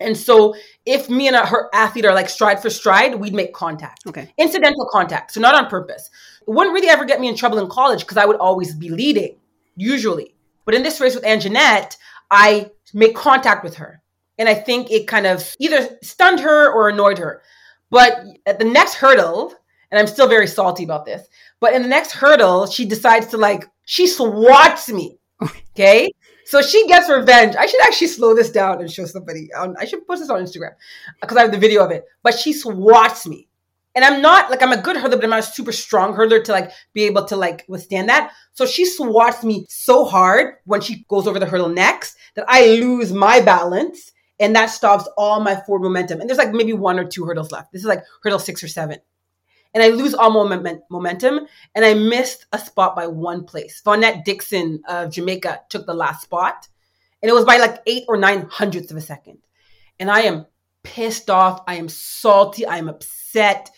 [0.00, 4.06] And so if me and her athlete are like stride for stride, we'd make contact.
[4.06, 4.32] Okay.
[4.38, 5.32] Incidental contact.
[5.32, 6.10] So not on purpose.
[6.46, 8.90] It wouldn't really ever get me in trouble in college because I would always be
[8.90, 9.36] leading,
[9.76, 10.34] usually.
[10.64, 11.96] But in this race with Anjanette,
[12.30, 14.02] I make contact with her.
[14.38, 17.42] And I think it kind of either stunned her or annoyed her.
[17.90, 19.54] But at the next hurdle,
[19.90, 21.26] and I'm still very salty about this,
[21.60, 25.18] but in the next hurdle, she decides to like, she swats me.
[25.76, 26.12] Okay.
[26.44, 27.56] So she gets revenge.
[27.56, 29.48] I should actually slow this down and show somebody.
[29.54, 30.74] I should post this on Instagram
[31.20, 32.04] because I have the video of it.
[32.22, 33.48] But she swats me.
[33.94, 36.42] And I'm not like I'm a good hurdler, but I'm not a super strong hurdler
[36.44, 38.32] to like be able to like withstand that.
[38.52, 42.66] So she swats me so hard when she goes over the hurdle next that I
[42.66, 46.20] lose my balance and that stops all my forward momentum.
[46.20, 47.72] And there's like maybe one or two hurdles left.
[47.72, 48.98] This is like hurdle six or seven.
[49.72, 53.82] And I lose all moment, momentum, and I missed a spot by one place.
[53.84, 56.68] Vonette Dixon of Jamaica took the last spot,
[57.20, 59.38] and it was by like eight or nine hundredths of a second.
[59.98, 60.46] And I am
[60.84, 61.62] pissed off.
[61.66, 62.64] I am salty.
[62.66, 63.70] I am upset.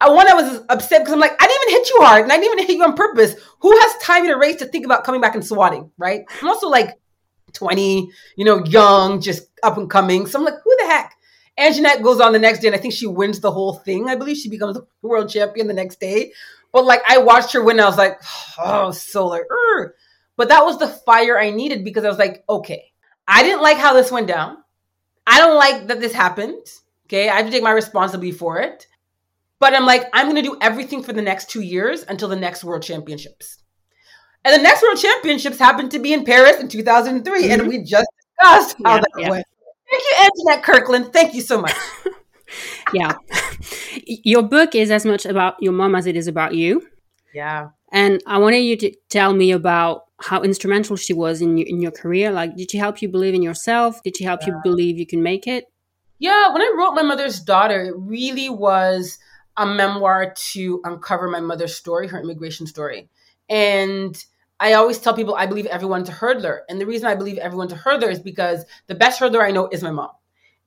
[0.00, 2.32] I one, I was upset because I'm like, I didn't even hit you hard, and
[2.32, 3.34] I didn't even hit you on purpose.
[3.60, 6.24] Who has time in a race to think about coming back and swatting, right?
[6.42, 6.98] I'm also like
[7.54, 10.26] 20, you know, young, just up and coming.
[10.26, 11.16] So I'm like, who the heck?
[11.58, 14.08] Anjanette goes on the next day, and I think she wins the whole thing.
[14.08, 16.32] I believe she becomes the world champion the next day.
[16.72, 18.20] But like, I watched her win, I was like,
[18.58, 19.90] oh, so like, Urgh.
[20.36, 22.92] but that was the fire I needed because I was like, okay,
[23.26, 24.58] I didn't like how this went down.
[25.26, 26.66] I don't like that this happened.
[27.06, 28.86] Okay, I have to take my responsibility for it.
[29.60, 32.36] But I'm like, I'm going to do everything for the next two years until the
[32.36, 33.63] next World Championships.
[34.44, 37.50] And the next World Championships happened to be in Paris in 2003, mm-hmm.
[37.50, 38.06] and we just
[38.38, 39.30] discussed how yeah, that yeah.
[39.30, 39.46] went.
[39.90, 41.12] Thank you, Anjanette Kirkland.
[41.12, 41.74] Thank you so much.
[42.92, 43.14] yeah.
[44.06, 46.86] Your book is as much about your mom as it is about you.
[47.32, 47.70] Yeah.
[47.92, 51.80] And I wanted you to tell me about how instrumental she was in your, in
[51.80, 52.30] your career.
[52.32, 54.02] Like, did she help you believe in yourself?
[54.02, 54.48] Did she help yeah.
[54.48, 55.64] you believe you can make it?
[56.18, 56.52] Yeah.
[56.52, 59.18] When I wrote My Mother's Daughter, it really was
[59.56, 63.08] a memoir to uncover my mother's story, her immigration story.
[63.48, 64.22] And
[64.64, 66.60] I always tell people I believe everyone to hurdler.
[66.70, 69.68] And the reason I believe everyone to hurdler is because the best hurdler I know
[69.68, 70.12] is my mom.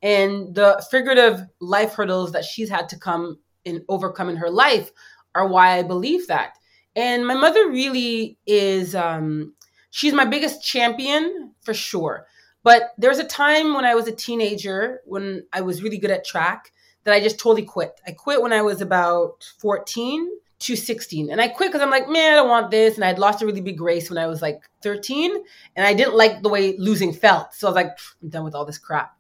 [0.04, 4.92] And the figurative life hurdles that she's had to come and overcome in her life
[5.34, 6.60] are why I believe that.
[6.96, 9.56] And my mother really is, um,
[9.90, 12.28] she's my biggest champion for sure.
[12.62, 16.24] But there's a time when I was a teenager when I was really good at
[16.24, 16.72] track
[17.04, 18.00] that I just totally quit.
[18.06, 20.30] I quit when I was about 14
[20.60, 21.30] to 16.
[21.30, 22.96] And I quit because I'm like, man, I don't want this.
[22.96, 25.36] And I had lost a really big race when I was like 13.
[25.76, 27.54] And I didn't like the way losing felt.
[27.54, 29.16] So I was like, I'm done with all this crap.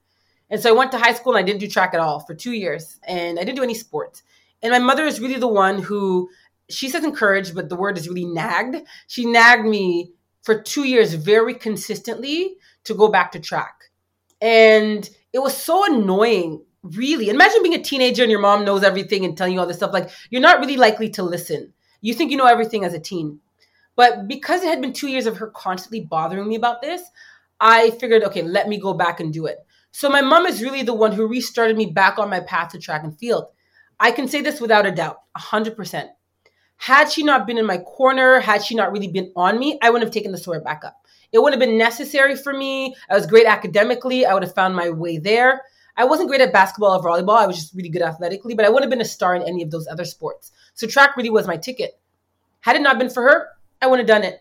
[0.49, 2.33] And so I went to high school and I didn't do track at all for
[2.33, 2.99] two years.
[3.03, 4.23] And I didn't do any sports.
[4.63, 6.29] And my mother is really the one who,
[6.69, 8.77] she says encouraged, but the word is really nagged.
[9.07, 13.91] She nagged me for two years very consistently to go back to track.
[14.41, 19.25] And it was so annoying really imagine being a teenager and your mom knows everything
[19.25, 21.73] and telling you all this stuff like you're not really likely to listen.
[22.01, 23.39] You think you know everything as a teen.
[23.95, 27.01] But because it had been two years of her constantly bothering me about this
[27.59, 29.57] i figured okay let me go back and do it.
[29.91, 32.79] So my mom is really the one who restarted me back on my path to
[32.79, 33.45] track and field.
[33.99, 36.09] I can say this without a doubt 100%
[36.79, 39.89] had she not been in my corner had she not really been on me i
[39.89, 40.97] wouldn't have taken the sword back up.
[41.31, 42.95] It wouldn't have been necessary for me.
[43.09, 44.25] I was great academically.
[44.25, 45.63] I would have found my way there
[45.97, 47.37] I wasn't great at basketball or volleyball.
[47.37, 49.63] I was just really good athletically, but I wouldn't have been a star in any
[49.63, 50.51] of those other sports.
[50.75, 51.99] So track really was my ticket.
[52.61, 53.49] Had it not been for her,
[53.81, 54.39] I wouldn't have done it.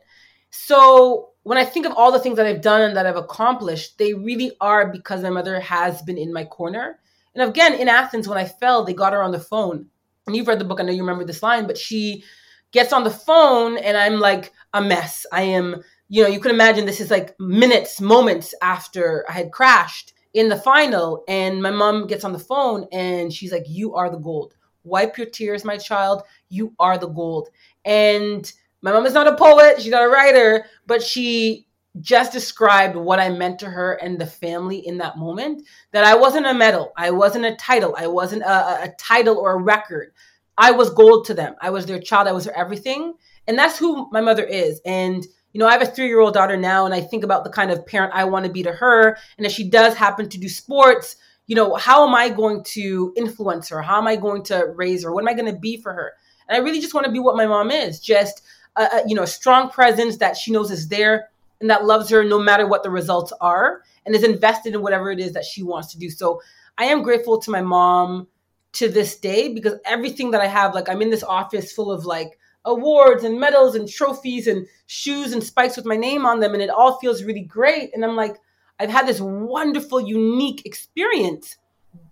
[0.51, 3.99] So when I think of all the things that I've done and that I've accomplished,
[3.99, 6.99] they really are because my mother has been in my corner.
[7.35, 9.87] And again, in Athens, when I fell, they got her on the phone.
[10.27, 12.25] And you've read the book, I know you remember this line, but she
[12.73, 15.25] gets on the phone and I'm like a mess.
[15.33, 19.53] I am, you know, you can imagine this is like minutes, moments after I had
[19.53, 21.25] crashed in the final.
[21.27, 24.55] And my mom gets on the phone and she's like, You are the gold.
[24.85, 26.23] Wipe your tears, my child.
[26.49, 27.49] You are the gold.
[27.85, 28.51] And
[28.83, 31.67] my mom is not a poet, she's not a writer, but she
[32.01, 35.63] just described what I meant to her and the family in that moment.
[35.93, 39.55] That I wasn't a medal, I wasn't a title, I wasn't a, a title or
[39.55, 40.13] a record.
[40.59, 41.55] I was gold to them.
[41.61, 42.29] I was their child.
[42.29, 43.13] I was their everything.
[43.47, 44.81] And that's who my mother is.
[44.87, 47.43] And, you know, I have a three year old daughter now, and I think about
[47.43, 49.17] the kind of parent I want to be to her.
[49.39, 51.17] And if she does happen to do sports,
[51.47, 53.81] you know, how am I going to influence her?
[53.81, 55.15] How am I going to raise her?
[55.15, 56.13] What am I going to be for her?
[56.47, 58.43] And I really just want to be what my mom is just,
[58.77, 61.31] a, you know, a strong presence that she knows is there
[61.63, 65.11] and that loves her no matter what the results are and is invested in whatever
[65.11, 66.11] it is that she wants to do.
[66.11, 66.43] So
[66.77, 68.27] I am grateful to my mom
[68.73, 72.05] to this day because everything that I have, like I'm in this office full of
[72.05, 76.53] like awards and medals and trophies and shoes and spikes with my name on them,
[76.53, 77.95] and it all feels really great.
[77.95, 78.37] And I'm like,
[78.79, 81.57] I've had this wonderful, unique experience,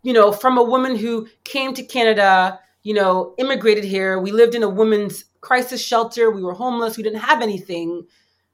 [0.03, 4.19] you know, from a woman who came to Canada, you know, immigrated here.
[4.19, 6.31] We lived in a women's crisis shelter.
[6.31, 6.97] We were homeless.
[6.97, 8.07] We didn't have anything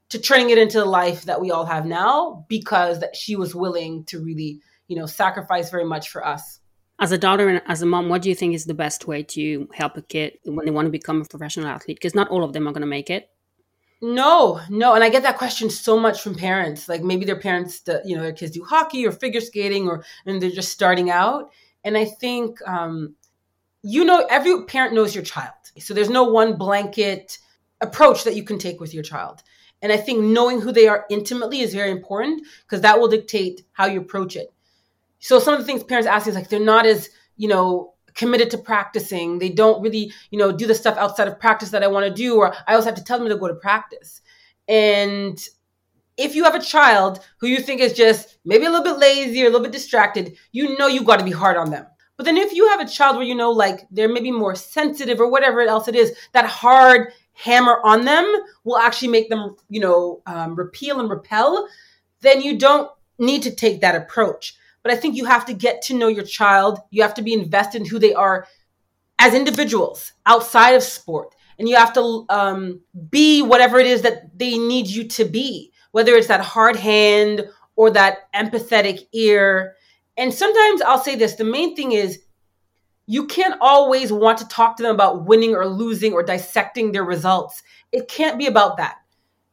[0.09, 3.55] to turning it into the life that we all have now because that she was
[3.55, 6.60] willing to really, you know, sacrifice very much for us.
[7.01, 9.23] As a daughter and as a mom, what do you think is the best way
[9.23, 11.97] to help a kid when they want to become a professional athlete?
[11.97, 13.31] Because not all of them are going to make it.
[14.03, 16.89] No, no, and I get that question so much from parents.
[16.89, 20.41] Like maybe their parents, you know, their kids do hockey or figure skating, or and
[20.41, 21.51] they're just starting out.
[21.85, 23.15] And I think, um,
[23.83, 27.39] you know, every parent knows your child, so there's no one blanket
[27.83, 29.43] approach that you can take with your child.
[29.83, 33.63] And I think knowing who they are intimately is very important because that will dictate
[33.73, 34.53] how you approach it
[35.21, 38.51] so some of the things parents ask is like they're not as you know committed
[38.51, 39.39] to practicing.
[39.39, 42.13] They don't really you know do the stuff outside of practice that i want to
[42.13, 44.21] do or i also have to tell them to go to practice.
[44.69, 45.39] And
[46.17, 49.43] if you have a child who you think is just maybe a little bit lazy
[49.43, 51.87] or a little bit distracted you know you got to be hard on them.
[52.17, 55.21] But then if you have a child where you know like they're maybe more sensitive
[55.21, 58.27] or whatever else it is that hard hammer on them
[58.65, 61.69] will actually make them you know um, repeal and repel
[62.21, 65.83] then you don't need to take that approach but I think you have to get
[65.83, 66.79] to know your child.
[66.91, 68.47] You have to be invested in who they are
[69.19, 71.35] as individuals outside of sport.
[71.59, 75.73] And you have to um, be whatever it is that they need you to be,
[75.91, 79.77] whether it's that hard hand or that empathetic ear.
[80.17, 82.21] And sometimes I'll say this the main thing is
[83.07, 87.05] you can't always want to talk to them about winning or losing or dissecting their
[87.05, 87.63] results.
[87.93, 88.97] It can't be about that.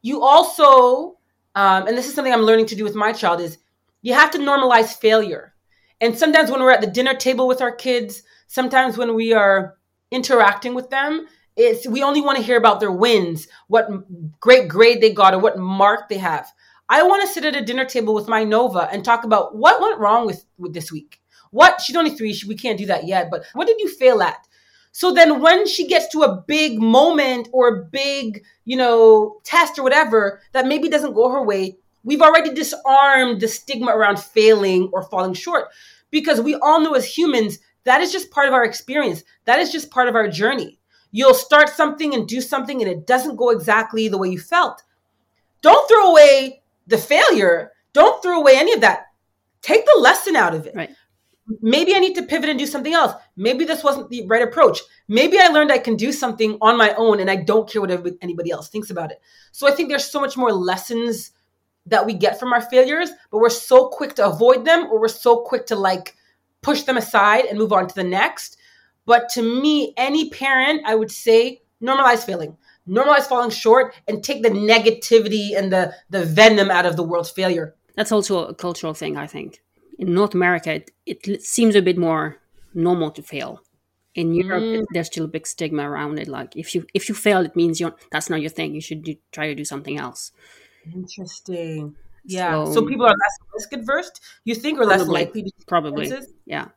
[0.00, 1.18] You also,
[1.54, 3.58] um, and this is something I'm learning to do with my child, is
[4.02, 5.54] you have to normalize failure.
[6.00, 9.76] And sometimes when we're at the dinner table with our kids, sometimes when we are
[10.10, 13.88] interacting with them, it's we only want to hear about their wins, what
[14.38, 16.48] great grade they got or what mark they have.
[16.88, 19.80] I want to sit at a dinner table with my Nova and talk about what
[19.80, 21.20] went wrong with, with this week.
[21.50, 24.46] What she's only three, we can't do that yet, but what did you fail at?
[24.92, 29.78] So then when she gets to a big moment or a big, you know, test
[29.78, 34.90] or whatever that maybe doesn't go her way, We've already disarmed the stigma around failing
[34.92, 35.68] or falling short
[36.10, 37.58] because we all know as humans
[37.88, 39.24] that is just part of our experience.
[39.46, 40.78] That is just part of our journey.
[41.10, 44.82] You'll start something and do something and it doesn't go exactly the way you felt.
[45.62, 47.72] Don't throw away the failure.
[47.94, 49.06] Don't throw away any of that.
[49.62, 50.74] Take the lesson out of it.
[50.76, 50.90] Right.
[51.62, 53.14] Maybe I need to pivot and do something else.
[53.36, 54.80] Maybe this wasn't the right approach.
[55.08, 57.90] Maybe I learned I can do something on my own and I don't care what
[58.20, 59.22] anybody else thinks about it.
[59.52, 61.30] So I think there's so much more lessons
[61.88, 65.08] that we get from our failures, but we're so quick to avoid them or we're
[65.08, 66.16] so quick to like
[66.62, 68.56] push them aside and move on to the next.
[69.06, 72.56] But to me, any parent, I would say normalize failing,
[72.88, 77.30] normalize falling short, and take the negativity and the, the venom out of the world's
[77.30, 77.74] failure.
[77.94, 79.62] That's also a cultural thing, I think.
[79.98, 80.74] In North America,
[81.06, 82.38] it, it seems a bit more
[82.74, 83.62] normal to fail.
[84.14, 84.86] In Europe, mm.
[84.92, 86.28] there's still a big stigma around it.
[86.28, 88.74] Like if you if you fail, it means you're that's not your thing.
[88.74, 90.32] You should do, try to do something else.
[90.94, 91.94] Interesting.
[92.24, 92.64] Yeah.
[92.64, 94.10] So, so, people are less risk adverse,
[94.44, 96.12] you think, or probably, less likely to probably.
[96.46, 96.68] Yeah.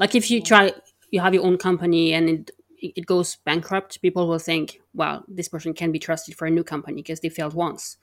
[0.00, 0.72] Like if you try,
[1.10, 2.50] you have your own company and it
[2.80, 6.62] it goes bankrupt, people will think, well, this person can be trusted for a new
[6.62, 7.96] company because they failed once.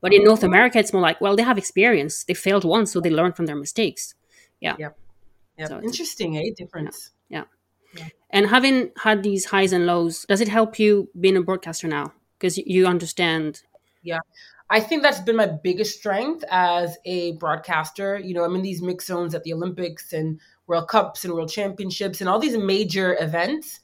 [0.00, 2.24] But in North America, it's more like, well, they have experience.
[2.24, 4.14] They failed once, so they learn from their mistakes.
[4.60, 4.76] Yeah.
[4.78, 4.98] Yep.
[5.58, 5.66] yeah.
[5.66, 6.50] So Interesting, eh?
[6.56, 7.10] Difference.
[7.28, 7.44] Yeah.
[8.30, 12.12] And having had these highs and lows, does it help you being a broadcaster now?
[12.38, 13.62] Because you understand.
[14.72, 18.16] I think that's been my biggest strength as a broadcaster.
[18.18, 21.50] You know, I'm in these mixed zones at the Olympics and World Cups and World
[21.50, 23.80] Championships and all these major events.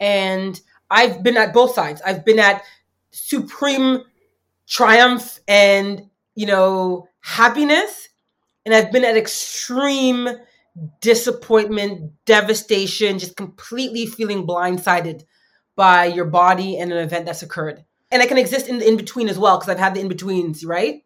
[0.00, 0.58] And
[0.90, 2.00] I've been at both sides.
[2.06, 2.62] I've been at
[3.10, 4.02] supreme
[4.66, 8.08] triumph and, you know, happiness.
[8.64, 10.26] And I've been at extreme
[11.02, 15.24] disappointment, devastation, just completely feeling blindsided
[15.76, 17.84] by your body and an event that's occurred.
[18.10, 20.08] And I can exist in the in between as well because I've had the in
[20.08, 21.04] betweens, right?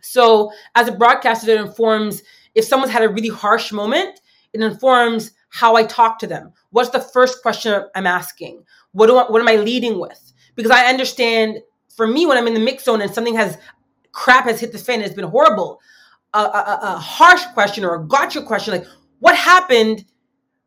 [0.00, 2.22] So, as a broadcaster, it informs
[2.54, 4.20] if someone's had a really harsh moment,
[4.52, 6.52] it informs how I talk to them.
[6.70, 8.64] What's the first question I'm asking?
[8.92, 10.32] What do I, what am I leading with?
[10.54, 11.58] Because I understand
[11.96, 13.58] for me when I'm in the mix zone and something has
[14.12, 15.80] crap has hit the fan, it's been horrible.
[16.34, 18.86] A, a, a harsh question or a gotcha question, like
[19.20, 20.04] what happened,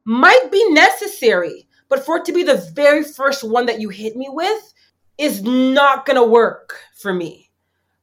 [0.04, 4.16] might be necessary, but for it to be the very first one that you hit
[4.16, 4.71] me with
[5.22, 7.52] is not going to work for me.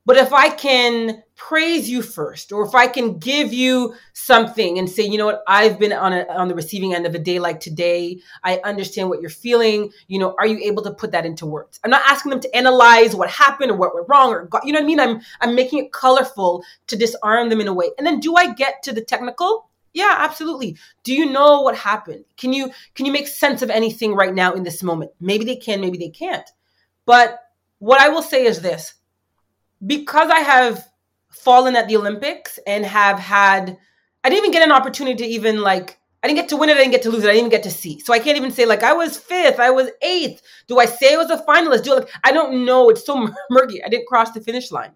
[0.07, 4.89] But if I can praise you first, or if I can give you something and
[4.89, 7.39] say, you know what, I've been on a, on the receiving end of a day
[7.39, 8.21] like today.
[8.43, 9.91] I understand what you're feeling.
[10.07, 11.79] You know, are you able to put that into words?
[11.85, 14.73] I'm not asking them to analyze what happened or what went wrong or got, you
[14.73, 15.01] know what I mean.
[15.01, 17.91] I'm I'm making it colorful to disarm them in a way.
[17.99, 19.69] And then do I get to the technical?
[19.93, 20.79] Yeah, absolutely.
[21.03, 22.25] Do you know what happened?
[22.39, 25.11] Can you can you make sense of anything right now in this moment?
[25.21, 26.49] Maybe they can, maybe they can't.
[27.09, 27.41] But
[27.79, 28.93] what I will say is this
[29.87, 30.87] because I have
[31.31, 33.79] fallen at the Olympics and have had,
[34.23, 36.77] I didn't even get an opportunity to even like, I didn't get to win it,
[36.77, 37.99] I didn't get to lose it, I didn't even get to see.
[38.01, 40.43] So I can't even say like I was fifth, I was eighth.
[40.67, 41.85] Do I say I was a finalist?
[41.85, 42.91] Do I, like, I don't know.
[42.91, 43.83] It's so murky.
[43.83, 44.93] I didn't cross the finish line.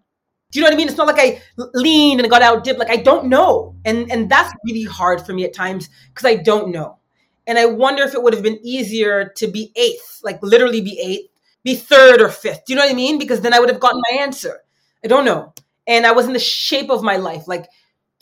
[0.50, 0.88] Do you know what I mean?
[0.88, 1.40] It's not like I
[1.72, 2.78] leaned and got out dipped.
[2.78, 6.34] Like I don't know, and and that's really hard for me at times because I
[6.34, 6.98] don't know.
[7.46, 11.00] And I wonder if it would have been easier to be eighth, like literally be
[11.00, 11.31] eighth,
[11.64, 12.64] be third or fifth.
[12.66, 13.18] Do you know what I mean?
[13.18, 14.60] Because then I would have gotten my answer.
[15.04, 15.52] I don't know.
[15.86, 17.48] And I was in the shape of my life.
[17.48, 17.68] Like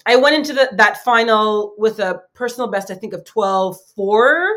[0.06, 4.48] I went into the, that final with a personal best, I think of 12, 4,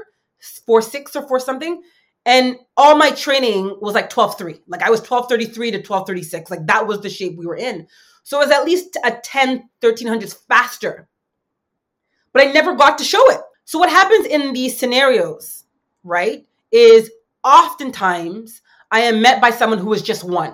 [0.65, 1.81] 4, 6 or 4 something.
[2.25, 4.61] And all my training was like 12, 3.
[4.67, 6.51] Like I was 12, 33 to 12, 36.
[6.51, 7.87] Like that was the shape we were in.
[8.23, 11.09] So it was at least a 10, 1300s faster.
[12.31, 13.41] But I never got to show it.
[13.65, 15.65] So what happens in these scenarios,
[16.03, 17.11] right, is
[17.43, 18.61] oftentimes
[18.93, 20.53] I am met by someone who has just won.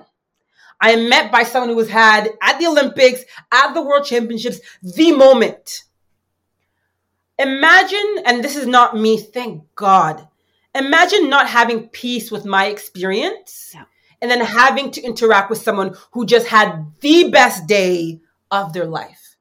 [0.79, 4.61] I am met by someone who has had at the Olympics, at the World Championships,
[4.81, 5.83] the moment.
[7.37, 10.25] Imagine, and this is not me, thank God.
[10.73, 13.83] Imagine not having peace with my experience Yeah.
[14.21, 18.85] and then having to interact with someone who just had the best day of their
[18.85, 19.35] life.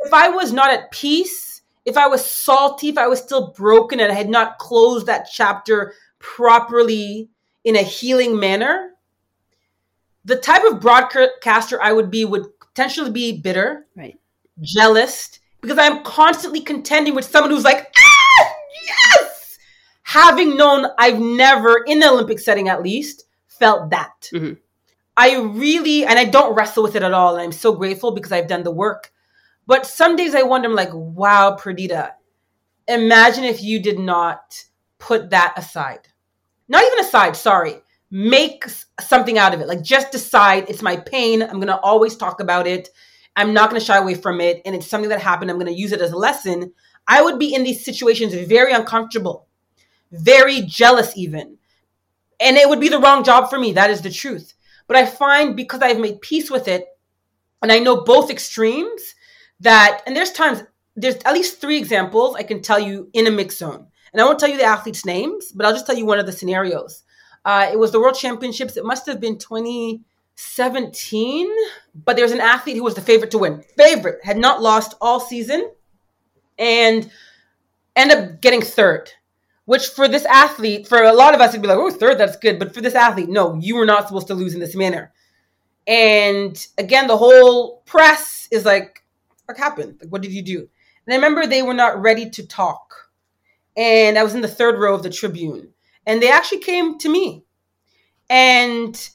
[0.00, 3.98] If I was not at peace, if I was salty, if I was still broken
[3.98, 7.30] and I had not closed that chapter properly
[7.64, 8.90] in a healing manner,
[10.24, 14.18] the type of broadcaster I would be would potentially be bitter, Right.
[14.60, 18.52] jealous, because I'm constantly contending with someone who's like, ah,
[18.86, 19.58] yes,
[20.02, 24.28] having known I've never, in the Olympic setting at least, felt that.
[24.32, 24.58] Mhm.
[25.16, 27.34] I really, and I don't wrestle with it at all.
[27.34, 29.12] And I'm so grateful because I've done the work.
[29.66, 32.14] But some days I wonder, I'm like, wow, Perdita,
[32.88, 34.64] imagine if you did not
[34.98, 36.08] put that aside.
[36.68, 37.76] Not even aside, sorry.
[38.10, 38.64] Make
[39.00, 39.68] something out of it.
[39.68, 41.42] Like just decide it's my pain.
[41.42, 42.88] I'm going to always talk about it.
[43.36, 44.62] I'm not going to shy away from it.
[44.64, 45.50] And it's something that happened.
[45.50, 46.72] I'm going to use it as a lesson.
[47.06, 49.46] I would be in these situations very uncomfortable,
[50.12, 51.58] very jealous, even.
[52.40, 53.72] And it would be the wrong job for me.
[53.72, 54.54] That is the truth.
[54.86, 56.86] But I find because I've made peace with it,
[57.62, 59.14] and I know both extremes,
[59.60, 60.62] that, and there's times,
[60.96, 63.86] there's at least three examples I can tell you in a mix zone.
[64.14, 66.26] And I won't tell you the athletes' names, but I'll just tell you one of
[66.26, 67.02] the scenarios.
[67.44, 68.76] Uh, it was the World Championships.
[68.76, 71.50] It must have been 2017,
[72.06, 73.64] but there was an athlete who was the favorite to win.
[73.76, 75.68] Favorite, had not lost all season,
[76.56, 77.10] and
[77.96, 79.10] ended up getting third.
[79.64, 82.36] Which for this athlete, for a lot of us, it'd be like, oh, third, that's
[82.36, 82.60] good.
[82.60, 85.12] But for this athlete, no, you were not supposed to lose in this manner.
[85.86, 89.02] And again, the whole press is like,
[89.46, 90.00] what happened?
[90.08, 90.68] What did you do?
[91.06, 93.03] And I remember they were not ready to talk.
[93.76, 95.70] And I was in the third row of the tribune.
[96.06, 97.44] And they actually came to me.
[98.28, 99.10] And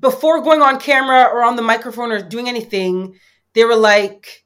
[0.00, 3.16] before going on camera or on the microphone or doing anything,
[3.54, 4.44] they were like,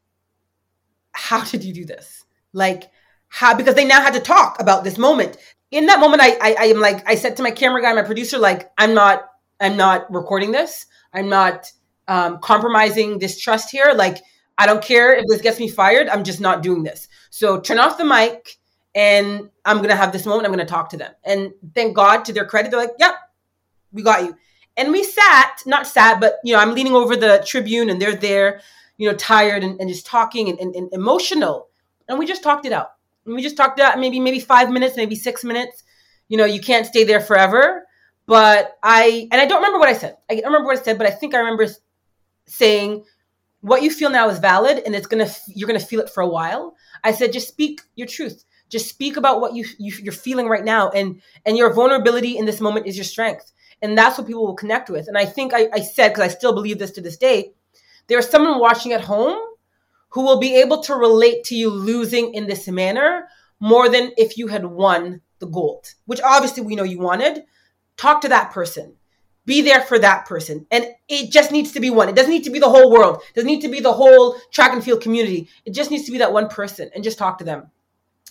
[1.12, 2.24] How did you do this?
[2.52, 2.90] Like,
[3.28, 3.54] how?
[3.54, 5.36] Because they now had to talk about this moment.
[5.70, 8.02] In that moment, I, I, I am like, I said to my camera guy, my
[8.02, 9.28] producer, like, I'm not,
[9.60, 10.86] I'm not recording this.
[11.12, 11.70] I'm not
[12.08, 13.92] um, compromising this trust here.
[13.94, 14.18] Like,
[14.58, 16.08] I don't care if this gets me fired.
[16.08, 17.08] I'm just not doing this.
[17.30, 18.56] So turn off the mic
[18.96, 20.46] and I'm to have this moment.
[20.46, 21.12] I'm to talk to them.
[21.22, 23.14] And thank God to their credit, they're like, yep,
[23.92, 24.34] we got you.
[24.78, 28.16] And we sat, not sat, but, you know, I'm leaning over the tribune and they're
[28.16, 28.62] there,
[28.96, 31.68] you know, tired and, and just talking and, and, and emotional.
[32.08, 32.92] And we just talked it out.
[33.26, 35.84] And we just talked it out maybe, maybe five minutes, maybe six minutes.
[36.28, 37.84] You know, you can't stay there forever.
[38.24, 40.16] But I, and I don't remember what I said.
[40.30, 41.66] I don't remember what I said, but I think I remember
[42.46, 43.04] saying,
[43.60, 46.28] what you feel now is valid and it's gonna you're gonna feel it for a
[46.28, 50.48] while i said just speak your truth just speak about what you, you you're feeling
[50.48, 53.52] right now and and your vulnerability in this moment is your strength
[53.82, 56.28] and that's what people will connect with and i think i, I said because i
[56.28, 57.52] still believe this to this day
[58.06, 59.38] there's someone watching at home
[60.10, 63.28] who will be able to relate to you losing in this manner
[63.60, 67.44] more than if you had won the gold which obviously we know you wanted
[67.96, 68.96] talk to that person
[69.46, 70.66] be there for that person.
[70.70, 72.08] And it just needs to be one.
[72.08, 73.22] It doesn't need to be the whole world.
[73.30, 75.48] It doesn't need to be the whole track and field community.
[75.64, 77.70] It just needs to be that one person and just talk to them.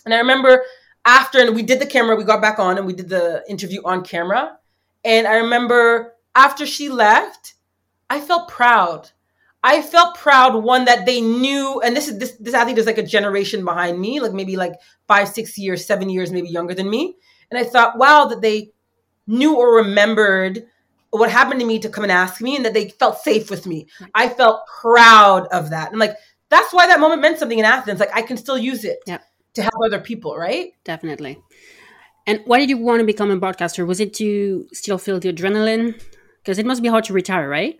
[0.06, 0.62] And I remember
[1.04, 3.82] after, and we did the camera, we got back on and we did the interview
[3.84, 4.58] on camera.
[5.04, 7.54] And I remember after she left,
[8.08, 9.10] I felt proud.
[9.62, 12.98] I felt proud, one, that they knew, and this is this this athlete is like
[12.98, 14.74] a generation behind me, like maybe like
[15.08, 17.16] five, six years, seven years, maybe younger than me.
[17.50, 18.70] And I thought, wow, that they
[19.26, 20.66] knew or remembered
[21.10, 23.66] what happened to me to come and ask me and that they felt safe with
[23.66, 23.88] me.
[24.14, 25.90] I felt proud of that.
[25.90, 26.14] And like
[26.48, 27.98] that's why that moment meant something in Athens.
[27.98, 29.24] Like I can still use it yep.
[29.56, 30.72] To help other people, right?
[30.84, 31.38] Definitely.
[32.26, 33.84] And why did you want to become a broadcaster?
[33.84, 36.00] Was it to still feel the adrenaline?
[36.38, 37.78] Because it must be hard to retire, right?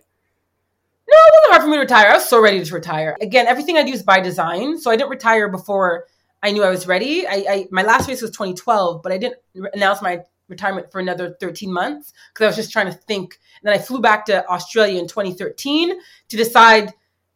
[1.09, 2.09] No, it wasn't hard for me to retire.
[2.09, 3.15] I was so ready to retire.
[3.21, 4.77] Again, everything I do is by design.
[4.77, 6.05] So I didn't retire before
[6.43, 7.27] I knew I was ready.
[7.27, 9.37] I, I my last race was 2012, but I didn't
[9.73, 13.39] announce my retirement for another 13 months because I was just trying to think.
[13.61, 15.99] And then I flew back to Australia in 2013
[16.29, 16.93] to decide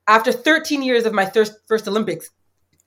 [0.07, 2.29] after 13 years of my first, first Olympics,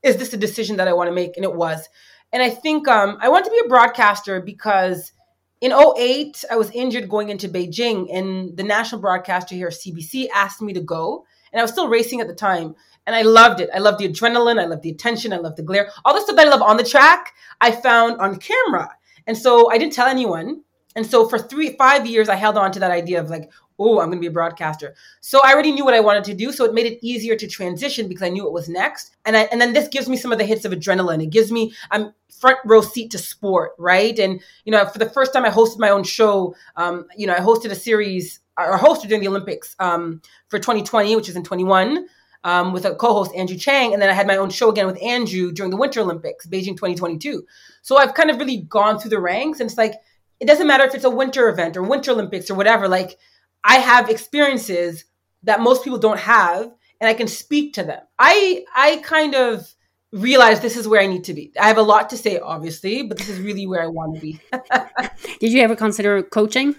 [0.04, 1.36] is this a decision that I want to make?
[1.36, 1.88] And it was.
[2.32, 5.12] And I think um, I wanted to be a broadcaster because
[5.60, 10.60] in 08, I was injured going into Beijing, and the national broadcaster here, CBC, asked
[10.60, 11.24] me to go.
[11.52, 12.74] And I was still racing at the time.
[13.06, 13.70] And I loved it.
[13.72, 14.60] I loved the adrenaline.
[14.60, 15.32] I loved the attention.
[15.32, 15.90] I loved the glare.
[16.04, 18.90] All the stuff that I love on the track, I found on camera.
[19.26, 20.62] And so I didn't tell anyone.
[20.96, 24.00] And so for three, five years, I held on to that idea of like, oh,
[24.00, 24.94] I'm going to be a broadcaster.
[25.20, 26.52] So I already knew what I wanted to do.
[26.52, 29.16] So it made it easier to transition because I knew what was next.
[29.24, 31.22] And I, and then this gives me some of the hits of adrenaline.
[31.22, 34.18] It gives me I'm front row seat to sport, right?
[34.18, 36.54] And you know, for the first time, I hosted my own show.
[36.76, 41.16] Um, you know, I hosted a series or hosted during the Olympics um, for 2020,
[41.16, 42.06] which is in 21
[42.44, 45.02] um, with a co-host Andrew Chang, and then I had my own show again with
[45.02, 47.44] Andrew during the Winter Olympics, Beijing 2022.
[47.82, 49.94] So I've kind of really gone through the ranks, and it's like
[50.40, 52.86] it doesn't matter if it's a winter event or Winter Olympics or whatever.
[52.86, 53.18] Like
[53.64, 55.04] I have experiences
[55.42, 58.02] that most people don't have, and I can speak to them.
[58.18, 59.74] I I kind of
[60.12, 61.52] realize this is where I need to be.
[61.60, 64.20] I have a lot to say, obviously, but this is really where I want to
[64.20, 64.40] be.
[65.40, 66.74] Did you ever consider coaching?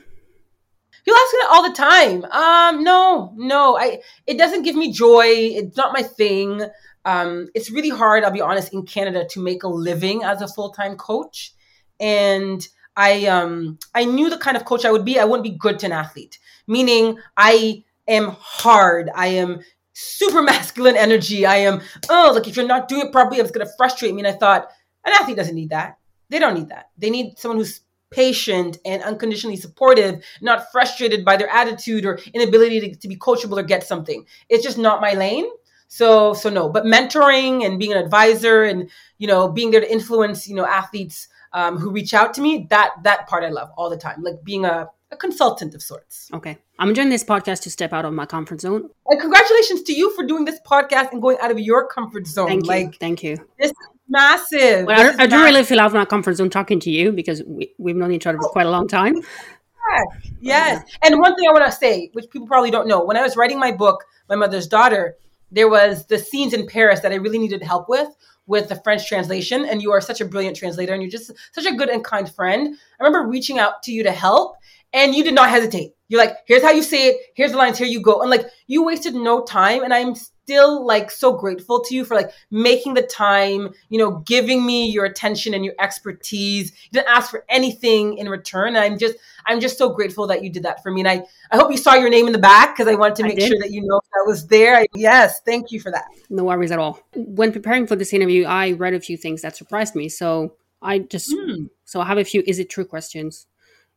[1.04, 2.26] People ask me that all the time.
[2.32, 4.02] Um, no, no, I.
[4.26, 5.26] It doesn't give me joy.
[5.26, 6.64] It's not my thing.
[7.04, 8.24] Um, it's really hard.
[8.24, 8.74] I'll be honest.
[8.74, 11.54] In Canada, to make a living as a full time coach,
[12.00, 15.20] and I um I knew the kind of coach I would be.
[15.20, 16.40] I wouldn't be good to an athlete.
[16.68, 19.09] Meaning, I am hard.
[19.13, 19.61] I am
[19.93, 21.45] super masculine energy.
[21.45, 24.22] I am oh, like if you're not doing it properly, it's gonna frustrate me.
[24.22, 24.70] And I thought
[25.05, 25.97] an athlete doesn't need that.
[26.30, 26.89] They don't need that.
[26.97, 32.80] They need someone who's patient and unconditionally supportive, not frustrated by their attitude or inability
[32.80, 34.26] to, to be coachable or get something.
[34.49, 35.45] It's just not my lane.
[35.88, 39.91] So so no, but mentoring and being an advisor and you know being there to
[39.91, 43.70] influence you know athletes um, who reach out to me that that part I love
[43.78, 46.30] all the time, like being a, a consultant of sorts.
[46.34, 48.89] Okay, I'm doing this podcast to step out of my comfort zone.
[49.07, 52.47] And congratulations to you for doing this podcast and going out of your comfort zone.
[52.47, 52.70] Thank you.
[52.70, 53.38] Like thank you.
[53.59, 54.86] This is massive.
[54.86, 57.43] Well, I, I do really feel out of my comfort zone talking to you because
[57.47, 59.16] we, we've known each other for quite a long time.
[59.16, 60.32] Yes.
[60.41, 60.97] yes.
[61.03, 63.38] And one thing I want to say, which people probably don't know, when I was
[63.38, 65.16] writing my book, My Mother's Daughter,
[65.51, 68.09] there was the scenes in Paris that I really needed help with,
[68.47, 69.66] with the French translation.
[69.66, 72.30] And you are such a brilliant translator and you're just such a good and kind
[72.30, 72.76] friend.
[72.99, 74.57] I remember reaching out to you to help
[74.94, 75.94] and you did not hesitate.
[76.08, 78.22] You're like, here's how you say it, here's the lines, here you go.
[78.22, 79.84] And like you wasted no time.
[79.84, 84.20] And I'm still like so grateful to you for like making the time, you know,
[84.20, 86.72] giving me your attention and your expertise.
[86.72, 88.76] You didn't ask for anything in return.
[88.76, 89.16] And I'm just,
[89.48, 91.02] I'm just so grateful that you did that for me.
[91.02, 93.24] And I, I hope you saw your name in the back because I wanted to
[93.24, 94.76] make sure that you know that was there.
[94.76, 96.06] I, yes, thank you for that.
[96.30, 97.00] No worries at all.
[97.16, 100.10] When preparing for this interview, I read a few things that surprised me.
[100.10, 101.70] So I just, mm.
[101.86, 103.48] so I have a few is it true questions.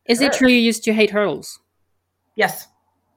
[0.09, 1.59] Is it true you used to hate hurdles?
[2.35, 2.67] Yes.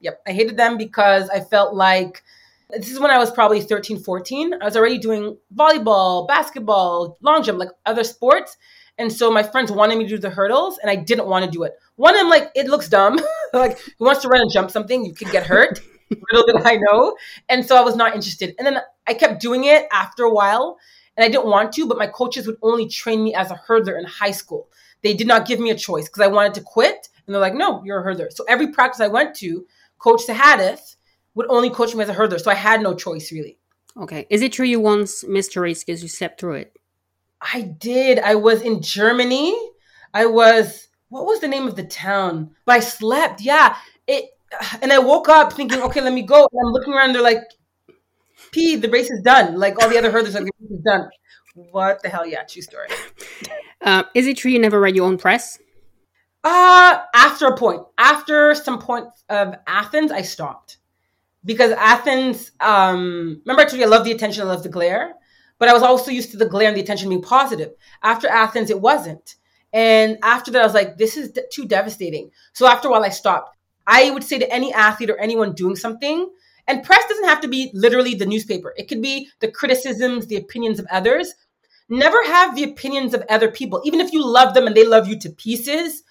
[0.00, 0.20] Yep.
[0.26, 2.22] I hated them because I felt like
[2.70, 4.54] This is when I was probably 13, 14.
[4.60, 8.58] I was already doing volleyball, basketball, long jump, like other sports.
[8.98, 11.50] And so my friends wanted me to do the hurdles, and I didn't want to
[11.52, 11.74] do it.
[11.96, 13.20] One, I'm like, it looks dumb.
[13.54, 15.04] like, who wants to run and jump something?
[15.06, 15.80] You could get hurt.
[16.32, 17.16] Little did I know.
[17.48, 18.54] And so I was not interested.
[18.58, 20.78] And then I kept doing it after a while,
[21.16, 23.98] and I didn't want to, but my coaches would only train me as a hurdler
[23.98, 24.68] in high school.
[25.02, 27.08] They did not give me a choice because I wanted to quit.
[27.26, 28.32] And they're like, no, you're a hurdler.
[28.32, 29.66] So every practice I went to,
[29.98, 30.96] Coach Sahadith
[31.34, 32.40] would only coach me as a hurdler.
[32.40, 33.58] So I had no choice really.
[33.96, 34.26] Okay.
[34.30, 36.76] Is it true you once missed a race because you slept through it?
[37.40, 38.18] I did.
[38.18, 39.56] I was in Germany.
[40.14, 42.52] I was what was the name of the town?
[42.64, 43.40] But I slept.
[43.40, 43.76] Yeah.
[44.06, 44.30] It
[44.80, 46.48] and I woke up thinking, okay, let me go.
[46.50, 47.42] And I'm looking around, they're like,
[48.50, 49.58] P, the race is done.
[49.58, 51.08] Like all the other hurdlers are like, the race is done.
[51.54, 52.26] What the hell?
[52.26, 52.88] Yeah, true story.
[53.82, 55.58] Uh, is it true you never read your own press?
[56.44, 57.82] Uh after a point.
[57.98, 60.78] After some points of Athens, I stopped.
[61.44, 65.14] Because Athens, um, remember I told you I love the attention, I love the glare
[65.62, 67.70] but I was also used to the glare and the attention being positive.
[68.02, 69.36] After Athens, it wasn't.
[69.72, 72.32] And after that, I was like, this is too devastating.
[72.52, 73.56] So after a while, I stopped.
[73.86, 76.28] I would say to any athlete or anyone doing something,
[76.66, 80.34] and press doesn't have to be literally the newspaper, it could be the criticisms, the
[80.34, 81.32] opinions of others.
[81.92, 85.06] Never have the opinions of other people, even if you love them and they love
[85.06, 86.02] you to pieces,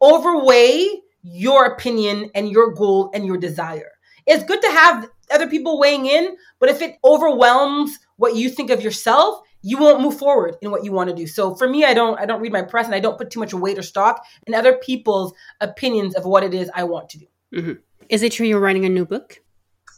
[0.00, 0.88] overweigh
[1.22, 3.92] your opinion and your goal and your desire.
[4.26, 8.70] It's good to have other people weighing in, but if it overwhelms what you think
[8.70, 11.26] of yourself, you won't move forward in what you want to do.
[11.26, 13.40] So for me, I don't I don't read my press and I don't put too
[13.40, 17.18] much weight or stock in other people's opinions of what it is I want to
[17.18, 17.26] do.
[17.54, 17.72] Mm-hmm.
[18.08, 19.38] Is it true you're writing a new book?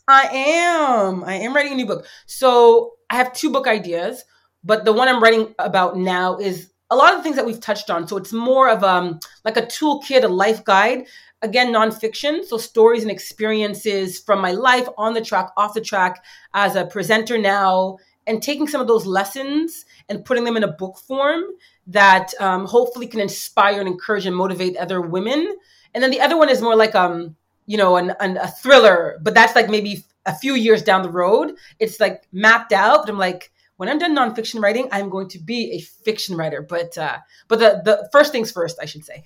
[0.09, 1.23] I am.
[1.23, 2.07] I am writing a new book.
[2.27, 4.25] So I have two book ideas,
[4.65, 7.61] but the one I'm writing about now is a lot of the things that we've
[7.61, 8.09] touched on.
[8.09, 11.07] So it's more of um like a toolkit, a life guide.
[11.41, 16.25] Again, nonfiction, so stories and experiences from my life on the track, off the track,
[16.53, 20.73] as a presenter now, and taking some of those lessons and putting them in a
[20.73, 21.45] book form
[21.87, 25.57] that um, hopefully can inspire and encourage and motivate other women.
[25.95, 27.37] And then the other one is more like um,
[27.67, 31.11] you know, an, an, a thriller, but that's like maybe a few years down the
[31.11, 31.55] road.
[31.79, 35.39] It's like mapped out, but I'm like, when I'm done nonfiction writing, I'm going to
[35.39, 36.61] be a fiction writer.
[36.61, 37.19] But uh,
[37.49, 39.25] but the the first things first, I should say.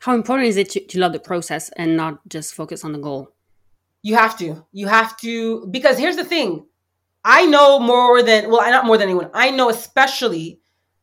[0.00, 2.98] How important is it to, to love the process and not just focus on the
[2.98, 3.34] goal?
[4.02, 4.64] You have to.
[4.72, 6.66] You have to because here's the thing
[7.24, 9.30] I know more than, well, I not more than anyone.
[9.32, 10.60] I know especially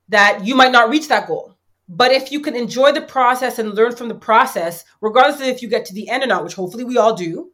[0.09, 1.57] that you might not reach that goal.
[1.89, 5.61] But if you can enjoy the process and learn from the process, regardless of if
[5.61, 7.51] you get to the end or not, which hopefully we all do,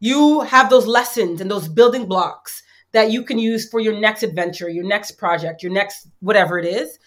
[0.00, 2.62] you have those lessons and those building blocks
[2.92, 6.64] that you can use for your next adventure, your next project, your next whatever it
[6.64, 6.98] is.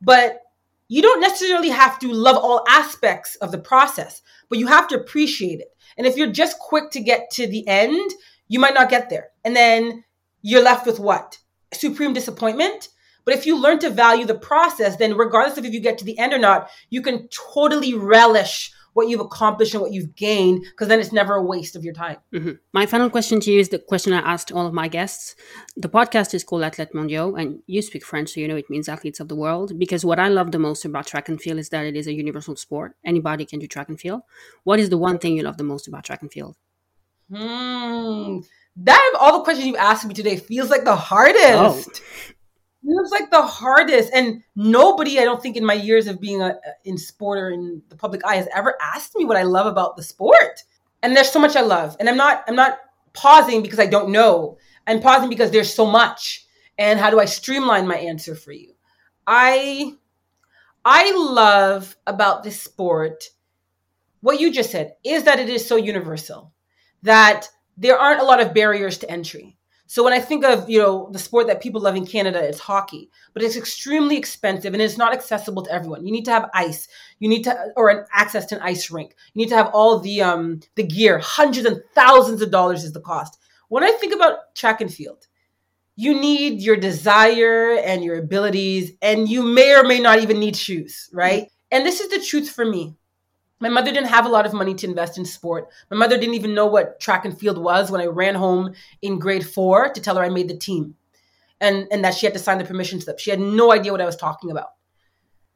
[0.00, 0.40] But
[0.88, 4.96] you don't necessarily have to love all aspects of the process, but you have to
[4.96, 5.68] appreciate it.
[5.96, 8.10] And if you're just quick to get to the end,
[8.48, 9.28] you might not get there.
[9.44, 10.02] And then
[10.42, 11.38] you're left with what?
[11.72, 12.88] Supreme disappointment.
[13.24, 16.04] But if you learn to value the process, then regardless of if you get to
[16.04, 20.62] the end or not, you can totally relish what you've accomplished and what you've gained
[20.62, 22.16] because then it's never a waste of your time.
[22.32, 22.52] Mm-hmm.
[22.72, 25.36] My final question to you is the question I asked all of my guests.
[25.76, 28.88] The podcast is called Athlètes Mondiaux, and you speak French, so you know it means
[28.88, 29.78] athletes of the world.
[29.78, 32.12] Because what I love the most about track and field is that it is a
[32.12, 32.96] universal sport.
[33.04, 34.22] Anybody can do track and field.
[34.64, 36.56] What is the one thing you love the most about track and field?
[37.32, 38.40] Hmm
[38.76, 42.00] that of all the questions you asked me today feels like the hardest.
[42.02, 42.34] Oh.
[42.84, 46.58] Feels like the hardest, and nobody, I don't think, in my years of being a,
[46.84, 49.96] in sport or in the public eye, has ever asked me what I love about
[49.96, 50.64] the sport.
[51.02, 52.78] And there's so much I love, and I'm not, I'm not
[53.12, 54.58] pausing because I don't know.
[54.86, 56.46] I'm pausing because there's so much.
[56.78, 58.72] And how do I streamline my answer for you?
[59.26, 59.94] I,
[60.84, 63.24] I love about this sport
[64.20, 66.52] what you just said is that it is so universal
[67.02, 69.56] that there aren't a lot of barriers to entry.
[69.90, 72.60] So when I think of, you know, the sport that people love in Canada, it's
[72.60, 76.06] hockey, but it's extremely expensive and it's not accessible to everyone.
[76.06, 76.86] You need to have ice.
[77.18, 79.16] You need to, or an access to an ice rink.
[79.34, 81.18] You need to have all the, um, the gear.
[81.18, 83.40] Hundreds and thousands of dollars is the cost.
[83.66, 85.26] When I think about track and field,
[85.96, 90.54] you need your desire and your abilities, and you may or may not even need
[90.54, 91.48] shoes, right?
[91.72, 92.94] And this is the truth for me.
[93.60, 95.68] My mother didn't have a lot of money to invest in sport.
[95.90, 99.18] My mother didn't even know what track and field was when I ran home in
[99.18, 100.94] grade four to tell her I made the team
[101.60, 103.18] and, and that she had to sign the permission slip.
[103.18, 104.68] She had no idea what I was talking about.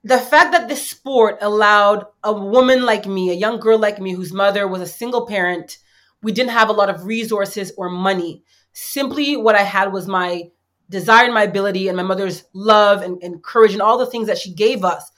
[0.05, 4.13] The fact that this sport allowed a woman like me, a young girl like me,
[4.13, 5.79] whose mother was a single parent,
[6.23, 8.45] we didn't have a lot of resources or money.
[8.75, 10.51] Simply what I had was my
[10.91, 14.27] desire and my ability and my mother's love and, and courage and all the things
[14.27, 15.11] that she gave us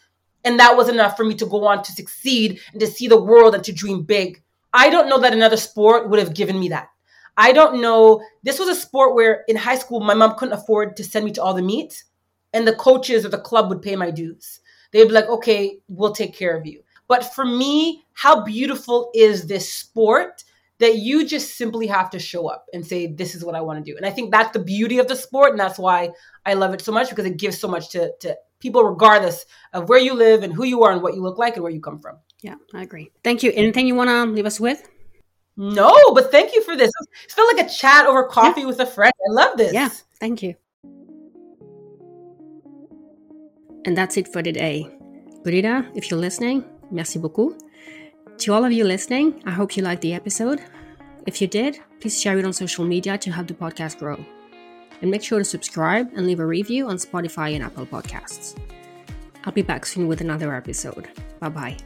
[0.46, 3.20] and that was enough for me to go on to succeed and to see the
[3.20, 4.42] world and to dream big.
[4.72, 6.88] I don't know that another sport would have given me that.
[7.36, 8.22] I don't know.
[8.44, 11.32] This was a sport where in high school, my mom couldn't afford to send me
[11.32, 12.04] to all the meets,
[12.54, 14.60] and the coaches or the club would pay my dues.
[14.92, 16.82] They'd be like, okay, we'll take care of you.
[17.08, 20.44] But for me, how beautiful is this sport
[20.78, 23.84] that you just simply have to show up and say, this is what I want
[23.84, 23.96] to do.
[23.96, 25.50] And I think that's the beauty of the sport.
[25.50, 26.10] And that's why
[26.44, 29.88] I love it so much because it gives so much to, to people, regardless of
[29.88, 31.80] where you live and who you are and what you look like and where you
[31.80, 32.16] come from.
[32.42, 33.10] Yeah, I agree.
[33.24, 33.52] Thank you.
[33.54, 34.88] Anything you want to leave us with?
[35.56, 36.90] No, but thank you for this.
[37.24, 38.66] It felt like a chat over coffee yeah.
[38.66, 39.12] with a friend.
[39.28, 39.72] I love this.
[39.72, 39.88] Yeah,
[40.20, 40.54] thank you.
[43.86, 44.90] And that's it for today.
[45.44, 47.56] Perdita, if you're listening, merci beaucoup.
[48.38, 50.60] To all of you listening, I hope you liked the episode.
[51.26, 54.18] If you did, please share it on social media to help the podcast grow.
[55.02, 58.58] And make sure to subscribe and leave a review on Spotify and Apple Podcasts.
[59.44, 61.08] I'll be back soon with another episode.
[61.38, 61.76] Bye bye.